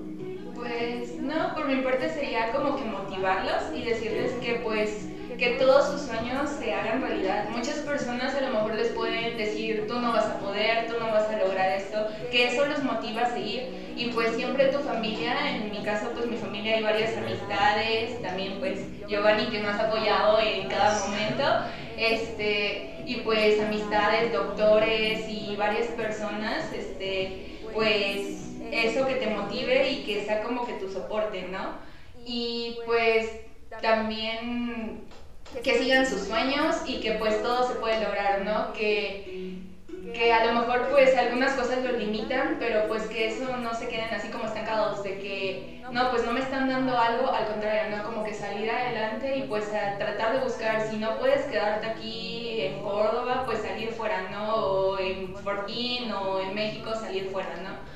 pues 0.56 1.16
no 1.16 1.54
por 1.56 1.68
mi 1.68 1.82
parte 1.82 2.10
sería 2.10 2.54
como 2.54 2.78
que 2.78 2.86
motivarlos 2.86 3.64
y 3.76 3.84
decirles 3.84 4.32
que 4.42 4.62
pues 4.64 5.08
que 5.40 5.52
todos 5.52 5.88
sus 5.92 6.02
sueños 6.02 6.50
se 6.60 6.74
hagan 6.74 7.02
realidad. 7.02 7.48
Muchas 7.50 7.78
personas 7.80 8.36
a 8.36 8.42
lo 8.42 8.50
mejor 8.50 8.76
les 8.76 8.90
pueden 8.90 9.38
decir, 9.38 9.88
tú 9.88 10.00
no 10.00 10.12
vas 10.12 10.26
a 10.26 10.40
poder, 10.40 10.88
tú 10.88 11.00
no 11.00 11.08
vas 11.08 11.30
a 11.30 11.38
lograr 11.38 11.72
esto, 11.78 12.08
que 12.30 12.48
eso 12.48 12.66
los 12.66 12.84
motiva 12.84 13.22
a 13.22 13.30
seguir. 13.32 13.94
Y 13.96 14.08
pues 14.08 14.36
siempre 14.36 14.66
tu 14.66 14.80
familia, 14.80 15.56
en 15.56 15.72
mi 15.72 15.82
caso 15.82 16.12
pues 16.14 16.28
mi 16.28 16.36
familia 16.36 16.76
hay 16.76 16.84
varias 16.84 17.18
amistades, 17.18 18.22
también 18.22 18.60
pues 18.60 18.82
Giovanni 19.08 19.46
que 19.46 19.60
me 19.60 19.70
has 19.70 19.80
apoyado 19.80 20.40
en 20.42 20.68
cada 20.68 21.00
momento, 21.08 21.44
este, 21.98 23.04
y 23.06 23.16
pues 23.24 23.62
amistades, 23.62 24.34
doctores 24.34 25.28
y 25.30 25.56
varias 25.56 25.88
personas, 25.88 26.72
este, 26.74 27.60
pues 27.74 28.46
eso 28.72 29.08
que 29.08 29.16
te 29.16 29.28
motive 29.28 29.90
y 29.90 30.04
que 30.04 30.26
sea 30.26 30.44
como 30.44 30.66
que 30.66 30.74
tu 30.74 30.92
soporte, 30.92 31.44
¿no? 31.44 31.78
Y 32.26 32.78
pues 32.86 33.32
también 33.82 35.08
que 35.64 35.78
sigan 35.78 36.06
sus 36.06 36.22
sueños 36.22 36.78
y 36.86 37.00
que 37.00 37.14
pues 37.14 37.42
todo 37.42 37.68
se 37.68 37.76
puede 37.76 38.02
lograr, 38.02 38.42
¿no? 38.42 38.74
Que, 38.74 39.60
que 40.14 40.34
a 40.34 40.46
lo 40.46 40.62
mejor 40.62 40.90
pues 40.90 41.16
algunas 41.18 41.54
cosas 41.54 41.84
los 41.84 41.94
limitan, 41.94 42.58
pero 42.60 42.88
pues 42.88 43.04
que 43.08 43.28
eso 43.28 43.58
no 43.58 43.74
se 43.74 43.88
queden 43.88 44.14
así 44.14 44.30
como 44.30 44.46
estancados 44.46 45.04
de 45.04 45.20
que, 45.20 45.84
no, 45.92 46.12
pues 46.12 46.24
no 46.24 46.32
me 46.32 46.40
están 46.40 46.70
dando 46.70 46.98
algo, 46.98 47.32
al 47.32 47.48
contrario, 47.48 47.98
¿no? 47.98 48.04
Como 48.04 48.24
que 48.24 48.34
salir 48.34 48.70
adelante 48.70 49.38
y 49.38 49.44
pues 49.44 49.70
tratar 49.70 50.34
de 50.34 50.40
buscar, 50.44 50.88
si 50.88 50.98
no 50.98 51.18
puedes 51.18 51.46
quedarte 51.46 51.88
aquí 51.88 52.62
en 52.62 52.82
Córdoba, 52.82 53.44
pues 53.46 53.60
salir 53.60 53.90
fuera, 53.92 54.30
¿no? 54.30 54.56
O 54.56 55.00
en 55.00 55.36
Fortín 55.36 56.12
o 56.12 56.40
en 56.40 56.54
México 56.54 56.94
salir 56.94 57.30
fuera, 57.32 57.56
¿no? 57.64 57.89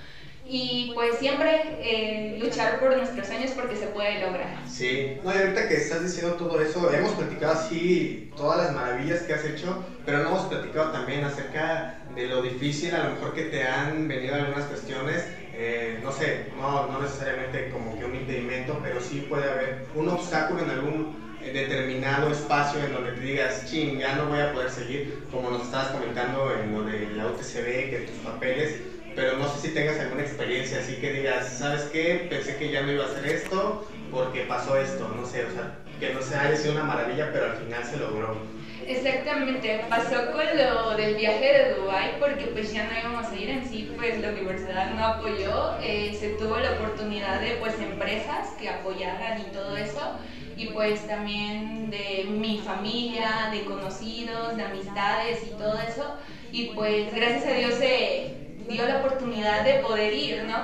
Y 0.53 0.91
pues 0.93 1.17
siempre 1.17 1.79
eh, 1.79 2.37
luchar 2.39 2.79
por 2.79 2.95
nuestros 2.95 3.25
sueños 3.25 3.51
porque 3.55 3.75
se 3.75 3.87
puede 3.87 4.21
lograr. 4.21 4.55
Sí, 4.69 5.17
no, 5.23 5.33
y 5.33 5.37
ahorita 5.39 5.67
que 5.67 5.77
estás 5.77 6.03
diciendo 6.03 6.35
todo 6.35 6.61
eso, 6.61 6.93
hemos 6.93 7.13
platicado 7.13 7.53
así 7.53 8.31
todas 8.37 8.59
las 8.59 8.75
maravillas 8.75 9.21
que 9.21 9.33
has 9.33 9.43
hecho, 9.45 9.83
pero 10.05 10.19
no 10.19 10.29
hemos 10.29 10.45
platicado 10.45 10.91
también 10.91 11.23
acerca 11.23 11.95
de 12.13 12.27
lo 12.27 12.43
difícil 12.43 12.93
a 12.93 13.05
lo 13.05 13.15
mejor 13.15 13.33
que 13.33 13.45
te 13.45 13.63
han 13.63 14.07
venido 14.07 14.35
algunas 14.35 14.65
cuestiones, 14.65 15.25
eh, 15.55 15.99
no 16.03 16.11
sé, 16.11 16.45
no, 16.55 16.85
no 16.85 17.01
necesariamente 17.01 17.71
como 17.71 17.97
que 17.97 18.05
un 18.05 18.13
impedimento, 18.13 18.79
pero 18.83 19.01
sí 19.01 19.25
puede 19.27 19.49
haber 19.49 19.87
un 19.95 20.07
obstáculo 20.09 20.61
en 20.61 20.69
algún 20.69 21.23
determinado 21.41 22.31
espacio 22.31 22.79
en 22.79 22.93
donde 22.93 23.13
te 23.13 23.21
digas, 23.21 23.65
ching, 23.65 23.97
ya 23.97 24.15
no 24.15 24.27
voy 24.27 24.39
a 24.39 24.53
poder 24.53 24.69
seguir, 24.69 25.23
como 25.31 25.49
nos 25.49 25.63
estabas 25.63 25.87
comentando 25.87 26.53
en 26.53 26.71
lo 26.71 26.83
de 26.83 27.09
la 27.15 27.25
UTCB, 27.25 27.89
que 27.89 28.05
tus 28.07 28.17
papeles 28.19 28.92
pero 29.15 29.37
no 29.37 29.47
sé 29.49 29.67
si 29.67 29.73
tengas 29.73 29.99
alguna 29.99 30.23
experiencia 30.23 30.79
así 30.79 30.95
que 30.95 31.13
digas, 31.13 31.47
¿sabes 31.57 31.83
qué? 31.91 32.27
Pensé 32.29 32.57
que 32.57 32.71
ya 32.71 32.81
no 32.81 32.91
iba 32.91 33.05
a 33.05 33.07
hacer 33.07 33.25
esto 33.25 33.87
porque 34.11 34.41
pasó 34.41 34.77
esto, 34.77 35.07
no 35.15 35.25
sé, 35.25 35.45
o 35.45 35.51
sea, 35.51 35.77
que 35.99 36.13
no 36.13 36.21
se 36.21 36.35
haya 36.35 36.55
sido 36.55 36.73
una 36.73 36.83
maravilla, 36.83 37.31
pero 37.31 37.45
al 37.45 37.57
final 37.57 37.83
se 37.83 37.97
logró. 37.97 38.37
Exactamente, 38.85 39.85
pasó 39.89 40.31
con 40.33 40.45
lo 40.57 40.97
del 40.97 41.15
viaje 41.15 41.53
de 41.53 41.73
Dubai 41.75 42.19
porque 42.19 42.47
pues 42.47 42.73
ya 42.73 42.85
no 42.85 42.99
íbamos 42.99 43.31
a 43.31 43.35
ir 43.35 43.49
en 43.49 43.67
sí, 43.67 43.91
pues 43.95 44.19
la 44.19 44.29
universidad 44.29 44.91
no 44.93 45.05
apoyó, 45.05 45.77
eh, 45.81 46.15
se 46.19 46.29
tuvo 46.31 46.57
la 46.57 46.73
oportunidad 46.73 47.39
de 47.39 47.51
pues 47.61 47.79
empresas 47.79 48.49
que 48.59 48.69
apoyaran 48.69 49.39
y 49.39 49.45
todo 49.53 49.77
eso 49.77 50.17
y 50.57 50.67
pues 50.67 51.07
también 51.07 51.89
de 51.89 52.25
mi 52.29 52.59
familia, 52.59 53.49
de 53.51 53.63
conocidos, 53.63 54.57
de 54.57 54.63
amistades 54.63 55.39
y 55.43 55.51
todo 55.51 55.79
eso 55.79 56.17
y 56.51 56.65
pues 56.75 57.13
gracias 57.15 57.45
a 57.45 57.53
Dios 57.53 57.75
se 57.75 58.42
dio 58.67 58.85
la 58.87 58.97
oportunidad 58.97 59.63
de 59.63 59.75
poder 59.75 60.13
ir, 60.13 60.43
¿no? 60.45 60.57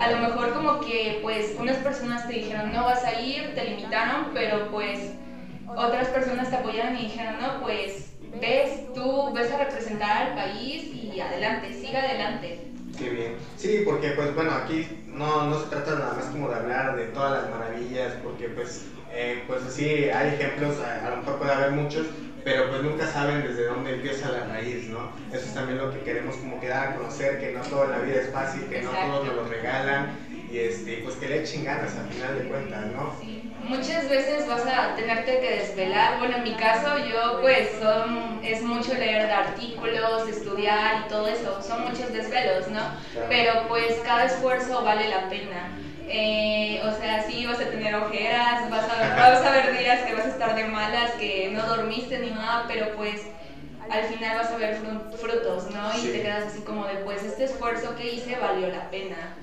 A 0.00 0.10
lo 0.10 0.18
mejor 0.18 0.52
como 0.52 0.80
que 0.80 1.18
pues 1.22 1.54
unas 1.58 1.76
personas 1.78 2.26
te 2.26 2.34
dijeron 2.34 2.72
no 2.72 2.84
vas 2.84 3.04
a 3.04 3.20
ir, 3.20 3.54
te 3.54 3.64
limitaron, 3.64 4.28
pero 4.32 4.70
pues 4.70 5.12
otras 5.68 6.08
personas 6.08 6.50
te 6.50 6.56
apoyaron 6.56 6.96
y 6.96 7.04
dijeron 7.04 7.36
no, 7.40 7.60
pues 7.60 8.12
ves, 8.40 8.92
tú 8.94 9.32
ves 9.32 9.50
a 9.52 9.58
representar 9.58 10.28
al 10.28 10.34
país 10.34 10.84
y 10.94 11.20
adelante, 11.20 11.72
siga 11.72 12.00
adelante. 12.00 12.66
Qué 12.98 13.08
bien. 13.08 13.36
Sí, 13.56 13.82
porque 13.84 14.10
pues 14.10 14.34
bueno, 14.34 14.52
aquí 14.52 14.86
no, 15.06 15.46
no 15.46 15.58
se 15.58 15.66
trata 15.66 15.94
nada 15.94 16.14
más 16.14 16.26
como 16.26 16.48
de 16.48 16.56
hablar 16.56 16.96
de 16.96 17.06
todas 17.06 17.42
las 17.42 17.50
maravillas, 17.50 18.14
porque 18.22 18.48
pues, 18.48 18.84
eh, 19.10 19.44
pues 19.46 19.62
sí, 19.68 19.84
hay 20.10 20.28
ejemplos, 20.28 20.78
a, 20.80 21.06
a 21.06 21.10
lo 21.10 21.16
mejor 21.18 21.38
puede 21.38 21.52
haber 21.52 21.70
muchos, 21.72 22.06
pero 22.44 22.68
pues 22.68 22.82
nunca 22.82 23.06
saben 23.06 23.42
desde 23.42 23.66
dónde 23.66 23.94
empieza 23.94 24.30
la 24.30 24.46
raíz, 24.46 24.88
¿no? 24.88 25.12
Eso 25.32 25.46
es 25.46 25.54
también 25.54 25.78
lo 25.78 25.92
que 25.92 26.00
queremos 26.00 26.36
como 26.36 26.60
que 26.60 26.68
dar 26.68 26.88
a 26.88 26.96
conocer, 26.96 27.40
que 27.40 27.52
no 27.52 27.60
todo 27.60 27.84
en 27.84 27.90
la 27.90 27.98
vida 27.98 28.20
es 28.20 28.30
fácil, 28.30 28.66
que 28.68 28.82
no 28.82 28.90
todos 28.90 29.26
nos 29.26 29.36
lo 29.36 29.44
regalan 29.44 30.18
y 30.50 30.58
este, 30.58 31.00
pues 31.02 31.16
que 31.16 31.28
le 31.28 31.42
echen 31.42 31.64
ganas 31.64 31.96
al 31.96 32.08
final 32.08 32.38
de 32.38 32.48
cuentas, 32.48 32.86
¿no? 32.86 33.16
Sí. 33.20 33.50
Muchas 33.64 34.08
veces 34.08 34.46
vas 34.48 34.66
a 34.66 34.94
tenerte 34.96 35.40
que 35.40 35.50
desvelar, 35.50 36.18
bueno 36.18 36.36
en 36.36 36.42
mi 36.42 36.54
caso 36.54 36.98
yo 36.98 37.40
pues 37.40 37.70
son, 37.80 38.40
es 38.42 38.60
mucho 38.60 38.92
leer 38.94 39.26
de 39.26 39.32
artículos, 39.32 40.28
estudiar 40.28 41.04
y 41.06 41.08
todo 41.08 41.28
eso, 41.28 41.62
son 41.62 41.82
muchos 41.82 42.12
desvelos, 42.12 42.68
¿no? 42.68 42.80
Pero 43.28 43.68
pues 43.68 43.94
cada 44.04 44.24
esfuerzo 44.24 44.82
vale 44.82 45.08
la 45.08 45.28
pena. 45.28 45.70
Eh, 46.14 46.78
o 46.84 46.92
sea, 46.92 47.22
sí 47.26 47.46
vas 47.46 47.58
a 47.58 47.70
tener 47.70 47.94
ojeras, 47.94 48.68
vas 48.68 48.84
a, 48.84 49.16
vas 49.16 49.44
a 49.44 49.50
ver 49.50 49.78
días 49.78 50.00
que 50.00 50.12
vas 50.12 50.26
a 50.26 50.28
estar 50.28 50.54
de 50.54 50.64
malas, 50.64 51.12
que 51.12 51.50
no 51.50 51.66
dormiste 51.66 52.18
ni 52.18 52.30
nada, 52.30 52.66
pero 52.68 52.94
pues 52.94 53.22
al 53.88 54.04
final 54.04 54.36
vas 54.36 54.50
a 54.50 54.56
ver 54.56 54.76
frutos, 55.16 55.70
¿no? 55.72 55.98
Y 55.98 56.02
te 56.02 56.20
quedas 56.20 56.48
así 56.48 56.60
como 56.60 56.84
de, 56.86 56.96
pues 56.96 57.24
este 57.24 57.44
esfuerzo 57.44 57.94
que 57.96 58.12
hice 58.12 58.36
valió 58.36 58.68
la 58.68 58.90
pena. 58.90 59.34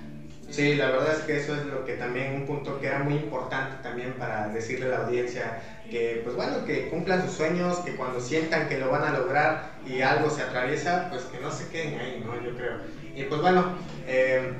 Sí, 0.49 0.75
la 0.75 0.91
verdad 0.91 1.13
es 1.13 1.21
que 1.23 1.37
eso 1.37 1.55
es 1.55 1.63
lo 1.65 1.85
que 1.85 1.93
también, 1.93 2.33
un 2.33 2.45
punto 2.45 2.79
que 2.79 2.87
era 2.87 2.99
muy 2.99 3.13
importante 3.13 3.75
también 3.81 4.13
para 4.13 4.47
decirle 4.49 4.87
a 4.87 4.89
la 4.89 4.97
audiencia 5.05 5.61
que, 5.91 6.21
pues 6.23 6.35
bueno, 6.35 6.65
que 6.65 6.87
cumplan 6.89 7.21
sus 7.23 7.31
sueños, 7.31 7.79
que 7.79 7.95
cuando 7.95 8.19
sientan 8.19 8.67
que 8.67 8.77
lo 8.77 8.89
van 8.89 9.03
a 9.03 9.17
lograr 9.17 9.71
y 9.85 10.01
algo 10.01 10.29
se 10.29 10.43
atraviesa, 10.43 11.07
pues 11.09 11.23
que 11.23 11.39
no 11.39 11.51
se 11.51 11.67
queden 11.69 11.99
ahí, 11.99 12.23
¿no? 12.23 12.39
Yo 12.43 12.55
creo. 12.55 12.77
Y 13.15 13.23
pues 13.23 13.41
bueno, 13.41 13.73
eh, 14.07 14.53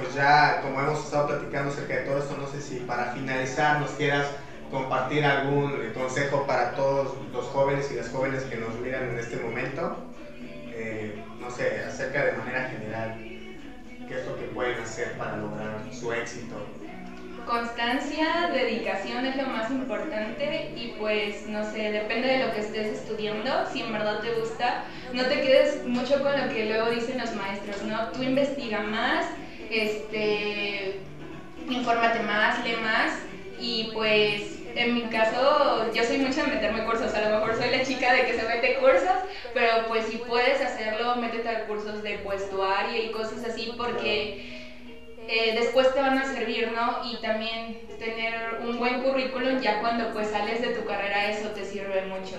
pues 0.00 0.14
ya 0.14 0.60
como 0.62 0.80
hemos 0.80 1.04
estado 1.04 1.28
platicando 1.28 1.70
acerca 1.70 1.96
de 1.96 2.00
todo 2.02 2.18
esto, 2.18 2.36
no 2.36 2.46
sé 2.46 2.60
si 2.60 2.76
para 2.80 3.12
finalizar 3.12 3.80
nos 3.80 3.90
quieras 3.92 4.26
compartir 4.70 5.24
algún 5.24 5.90
consejo 5.94 6.46
para 6.46 6.72
todos 6.72 7.14
los 7.32 7.44
jóvenes 7.46 7.90
y 7.90 7.96
las 7.96 8.08
jóvenes 8.08 8.42
que 8.44 8.56
nos 8.56 8.74
miran 8.80 9.10
en 9.10 9.18
este 9.18 9.36
momento, 9.36 9.96
eh, 10.72 11.22
no 11.38 11.50
sé, 11.50 11.82
acerca 11.86 12.24
de 12.24 12.32
manera 12.32 12.70
general, 12.70 13.18
qué 14.08 14.14
es 14.14 14.26
lo 14.26 14.36
que 14.36 14.44
pueden 14.44 14.80
hacer 14.80 15.12
para 15.18 15.36
lograr 15.36 15.80
su 15.92 16.12
éxito. 16.12 16.56
Constancia, 17.46 18.50
dedicación 18.52 19.26
es 19.26 19.36
lo 19.36 19.48
más 19.48 19.70
importante 19.70 20.72
y 20.76 20.94
pues 21.00 21.48
no 21.48 21.64
sé, 21.64 21.90
depende 21.90 22.28
de 22.28 22.46
lo 22.46 22.52
que 22.52 22.60
estés 22.60 22.98
estudiando, 22.98 23.66
si 23.72 23.82
en 23.82 23.92
verdad 23.92 24.20
te 24.20 24.32
gusta, 24.34 24.84
no 25.12 25.24
te 25.24 25.40
quedes 25.40 25.84
mucho 25.84 26.22
con 26.22 26.32
lo 26.40 26.48
que 26.52 26.66
luego 26.66 26.90
dicen 26.90 27.18
los 27.18 27.34
maestros, 27.34 27.82
¿no? 27.82 28.08
Tú 28.12 28.22
investiga 28.22 28.82
más, 28.82 29.26
este, 29.70 31.00
infórmate 31.68 32.20
más, 32.20 32.64
lee 32.64 32.76
más 32.82 33.12
y 33.58 33.90
pues 33.92 34.58
en 34.74 34.94
mi 34.94 35.02
caso 35.02 35.92
yo 35.92 36.04
soy 36.04 36.18
mucho 36.18 36.42
de 36.42 36.48
meterme 36.48 36.84
cursos, 36.84 37.14
a 37.14 37.28
lo 37.28 37.38
mejor 37.38 37.56
soy 37.56 37.70
la 37.70 37.84
chica 37.84 38.12
de 38.14 38.26
que 38.26 38.38
se 38.38 38.46
mete 38.46 38.76
cursos, 38.76 39.14
pero 39.54 39.88
pues 39.88 40.06
si 40.06 40.18
puedes 40.18 40.60
hacerlo, 40.60 41.16
métete 41.16 41.48
a 41.48 41.66
cursos 41.66 42.02
de 42.02 42.18
vestuario 42.18 43.02
y 43.02 43.10
cosas 43.10 43.44
así 43.44 43.72
porque 43.76 44.60
eh, 45.28 45.54
después 45.58 45.92
te 45.94 46.00
van 46.00 46.18
a 46.18 46.24
servir, 46.24 46.72
¿no? 46.72 47.00
Y 47.04 47.20
también 47.20 47.78
tener 47.98 48.60
un 48.62 48.78
buen 48.78 49.02
currículum 49.02 49.60
ya 49.60 49.80
cuando 49.80 50.12
pues 50.12 50.30
sales 50.30 50.60
de 50.60 50.68
tu 50.68 50.84
carrera 50.84 51.30
eso 51.30 51.50
te 51.50 51.64
sirve 51.64 52.02
mucho. 52.06 52.36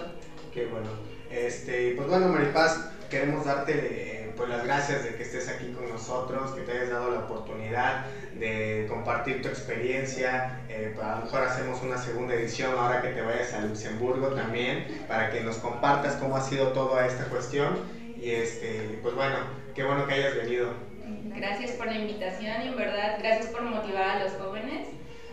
Qué 0.54 0.66
bueno. 0.66 0.90
Este, 1.30 1.94
pues 1.96 2.08
bueno, 2.10 2.28
Maripaz, 2.28 2.90
queremos 3.10 3.46
darte 3.46 4.21
eh, 4.21 4.21
pues 4.42 4.50
las 4.50 4.64
gracias 4.64 5.04
de 5.04 5.14
que 5.14 5.22
estés 5.22 5.48
aquí 5.50 5.68
con 5.68 5.88
nosotros, 5.88 6.50
que 6.54 6.62
te 6.62 6.72
hayas 6.72 6.90
dado 6.90 7.12
la 7.12 7.20
oportunidad 7.20 8.08
de 8.40 8.88
compartir 8.90 9.44
tu 9.44 9.50
experiencia. 9.50 10.62
Eh, 10.68 10.96
a 11.00 11.20
lo 11.20 11.26
mejor 11.26 11.44
hacemos 11.44 11.80
una 11.84 12.00
segunda 12.00 12.34
edición 12.34 12.74
ahora 12.76 13.04
que 13.04 13.10
te 13.10 13.22
vayas 13.22 13.54
a 13.54 13.62
Luxemburgo 13.62 14.30
también, 14.30 14.88
para 15.08 15.30
que 15.30 15.42
nos 15.42 15.58
compartas 15.58 16.16
cómo 16.16 16.38
ha 16.38 16.42
sido 16.42 16.70
toda 16.70 17.06
esta 17.06 17.26
cuestión. 17.26 17.78
Y 18.20 18.32
este, 18.32 18.98
pues 19.04 19.14
bueno, 19.14 19.36
qué 19.76 19.84
bueno 19.84 20.08
que 20.08 20.16
hayas 20.16 20.36
venido. 20.36 20.74
Gracias 21.36 21.74
por 21.74 21.86
la 21.86 22.00
invitación 22.00 22.64
y 22.64 22.70
en 22.70 22.78
verdad 22.78 23.20
gracias 23.20 23.46
por 23.52 23.62
motivar 23.62 24.18
a 24.18 24.24
los 24.24 24.34
jóvenes. 24.34 24.88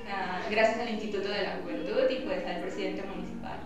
Ah, 0.07 0.43
gracias 0.51 0.81
al 0.81 0.91
Instituto 0.91 1.31
de 1.31 1.45
la 1.45 1.61
Juventud 1.63 2.11
y 2.11 2.27
pues 2.27 2.47
al 2.47 2.61
presidente 2.61 3.05
municipal. 3.05 3.59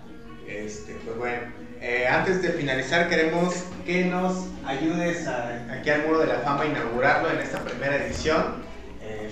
Este, 0.46 0.94
pues 1.04 1.18
bueno, 1.18 1.52
eh, 1.82 2.06
antes 2.06 2.40
de 2.42 2.50
finalizar 2.50 3.08
queremos 3.08 3.64
que 3.84 4.04
nos 4.04 4.46
ayudes 4.64 5.26
aquí 5.26 5.90
al 5.90 6.06
Muro 6.06 6.20
de 6.20 6.28
la 6.28 6.38
Fama 6.38 6.62
a 6.62 6.66
inaugurarlo 6.66 7.30
en 7.32 7.40
esta 7.40 7.58
primera 7.64 7.96
edición. 7.96 8.62
Eh, 9.00 9.28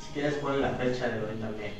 si 0.00 0.12
quieres 0.12 0.34
poner 0.34 0.60
la 0.60 0.70
fecha 0.70 1.08
de 1.08 1.20
hoy 1.24 1.34
también. 1.40 1.72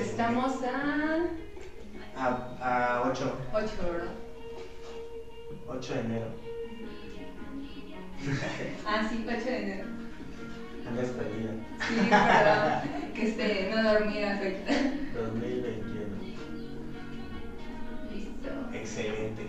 Estamos 0.00 0.52
a... 0.62 1.26
A, 2.62 3.02
8. 3.10 3.38
8, 3.52 3.70
¿verdad? 3.82 4.12
8 5.66 5.94
de 5.94 6.00
enero. 6.00 6.39
Ah, 8.90 9.08
sí, 9.08 9.24
8 9.26 9.44
de 9.44 9.56
enero. 9.62 9.84
Andas 10.88 11.06
perdida. 11.10 11.50
Sí, 11.88 11.94
perdón. 12.10 13.12
que 13.14 13.28
esté 13.28 13.70
no 13.74 13.92
dormir 13.92 14.24
afecta. 14.24 14.72
2021. 15.14 16.00
Listo. 18.12 18.50
Excelente. 18.74 19.42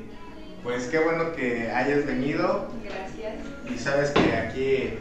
Pues 0.63 0.87
qué 0.87 0.99
bueno 0.99 1.33
que 1.33 1.71
hayas 1.71 2.05
venido. 2.05 2.71
Gracias. 2.83 3.35
Y 3.69 3.77
sabes 3.77 4.11
que 4.11 4.33
aquí 4.33 4.93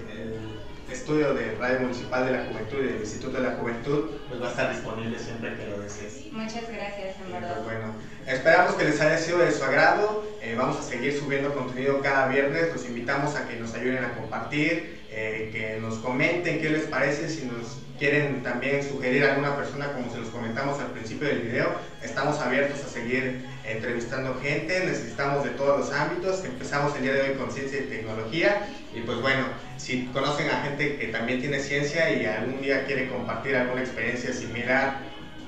estudio 0.92 1.34
de 1.34 1.54
Radio 1.56 1.80
Municipal 1.80 2.26
de 2.26 2.32
la 2.32 2.44
Juventud 2.44 2.78
y 2.78 2.86
del 2.88 3.00
Instituto 3.00 3.40
de 3.40 3.48
la 3.48 3.54
Juventud 3.56 4.10
pues 4.28 4.42
va 4.42 4.46
a 4.46 4.50
estar 4.50 4.72
disponible 4.72 5.18
siempre 5.18 5.56
que 5.56 5.66
lo 5.66 5.80
desees. 5.80 6.32
Muchas 6.32 6.68
gracias, 6.68 7.16
en 7.24 7.32
verdad. 7.32 7.54
Pues 7.54 7.64
bueno, 7.64 7.94
esperamos 8.26 8.74
que 8.74 8.84
les 8.84 9.00
haya 9.00 9.18
sido 9.18 9.38
de 9.38 9.52
su 9.52 9.62
agrado. 9.64 10.24
Eh, 10.42 10.54
vamos 10.56 10.78
a 10.78 10.82
seguir 10.82 11.18
subiendo 11.18 11.54
contenido 11.54 12.00
cada 12.00 12.28
viernes. 12.28 12.72
Los 12.72 12.86
invitamos 12.86 13.36
a 13.36 13.46
que 13.46 13.56
nos 13.56 13.74
ayuden 13.74 14.04
a 14.04 14.14
compartir, 14.14 15.00
eh, 15.10 15.50
que 15.52 15.78
nos 15.80 15.98
comenten 15.98 16.60
qué 16.60 16.70
les 16.70 16.84
parece, 16.84 17.28
si 17.28 17.44
nos 17.44 17.78
quieren 17.98 18.42
también 18.42 18.82
sugerir 18.82 19.24
alguna 19.24 19.54
persona, 19.54 19.92
como 19.92 20.10
se 20.10 20.18
los 20.18 20.28
comentamos 20.30 20.80
al 20.80 20.92
principio 20.92 21.28
del 21.28 21.40
video, 21.40 21.68
estamos 22.02 22.40
abiertos 22.40 22.82
a 22.82 22.88
seguir 22.88 23.44
entrevistando 23.66 24.34
gente, 24.40 24.80
necesitamos 24.86 25.44
de 25.44 25.50
todos 25.50 25.80
los 25.80 25.92
ámbitos, 25.92 26.42
empezamos 26.42 26.96
el 26.96 27.02
día 27.02 27.12
de 27.12 27.20
hoy 27.20 27.36
con 27.36 27.50
ciencia 27.52 27.78
y 27.78 27.82
tecnología. 27.82 28.66
Y 28.94 29.00
pues 29.02 29.20
bueno, 29.20 29.44
si 29.76 30.06
conocen 30.06 30.48
a 30.48 30.62
gente 30.62 30.96
que 30.96 31.08
también 31.08 31.40
tiene 31.40 31.60
ciencia 31.60 32.10
y 32.10 32.24
algún 32.24 32.62
día 32.62 32.86
quiere 32.86 33.10
compartir 33.10 33.54
alguna 33.56 33.82
experiencia 33.82 34.32
similar 34.32 35.00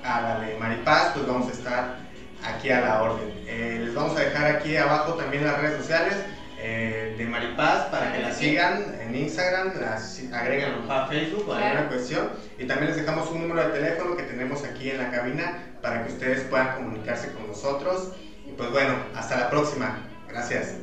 a 0.05 0.21
la 0.21 0.41
de 0.41 0.59
Maripaz, 0.59 1.15
pues 1.15 1.27
vamos 1.27 1.49
a 1.49 1.53
estar 1.53 2.12
aquí 2.45 2.71
a 2.71 2.81
la 2.81 3.03
orden. 3.03 3.33
Eh, 3.47 3.81
les 3.85 3.95
vamos 3.95 4.17
a 4.17 4.21
dejar 4.21 4.57
aquí 4.57 4.77
abajo 4.77 5.15
también 5.15 5.45
las 5.45 5.61
redes 5.61 5.79
sociales 5.79 6.17
eh, 6.61 7.15
de 7.19 7.27
Maripaz 7.27 7.87
para 7.87 8.13
que 8.13 8.21
la 8.21 8.33
sigan 8.33 8.85
en 9.01 9.15
Instagram, 9.15 9.73
las 9.81 10.23
agreguen 10.33 10.75
a 10.89 11.07
Facebook 11.07 11.49
o 11.49 11.55
alguna 11.55 11.89
cuestión. 11.89 12.31
Y 12.59 12.67
también 12.67 12.89
les 12.89 12.97
dejamos 12.97 13.31
un 13.31 13.43
número 13.43 13.69
de 13.69 13.81
teléfono 13.81 14.17
que 14.17 14.23
tenemos 14.23 14.65
aquí 14.65 14.91
en 14.91 14.99
la 14.99 15.11
cabina 15.11 15.59
para 15.83 16.05
que 16.05 16.13
ustedes 16.13 16.43
puedan 16.45 16.77
comunicarse 16.77 17.33
con 17.33 17.49
nosotros. 17.49 18.13
Y 18.47 18.53
pues 18.53 18.71
bueno, 18.71 18.95
hasta 19.17 19.39
la 19.39 19.51
próxima. 19.51 19.99
Gracias. 20.29 20.77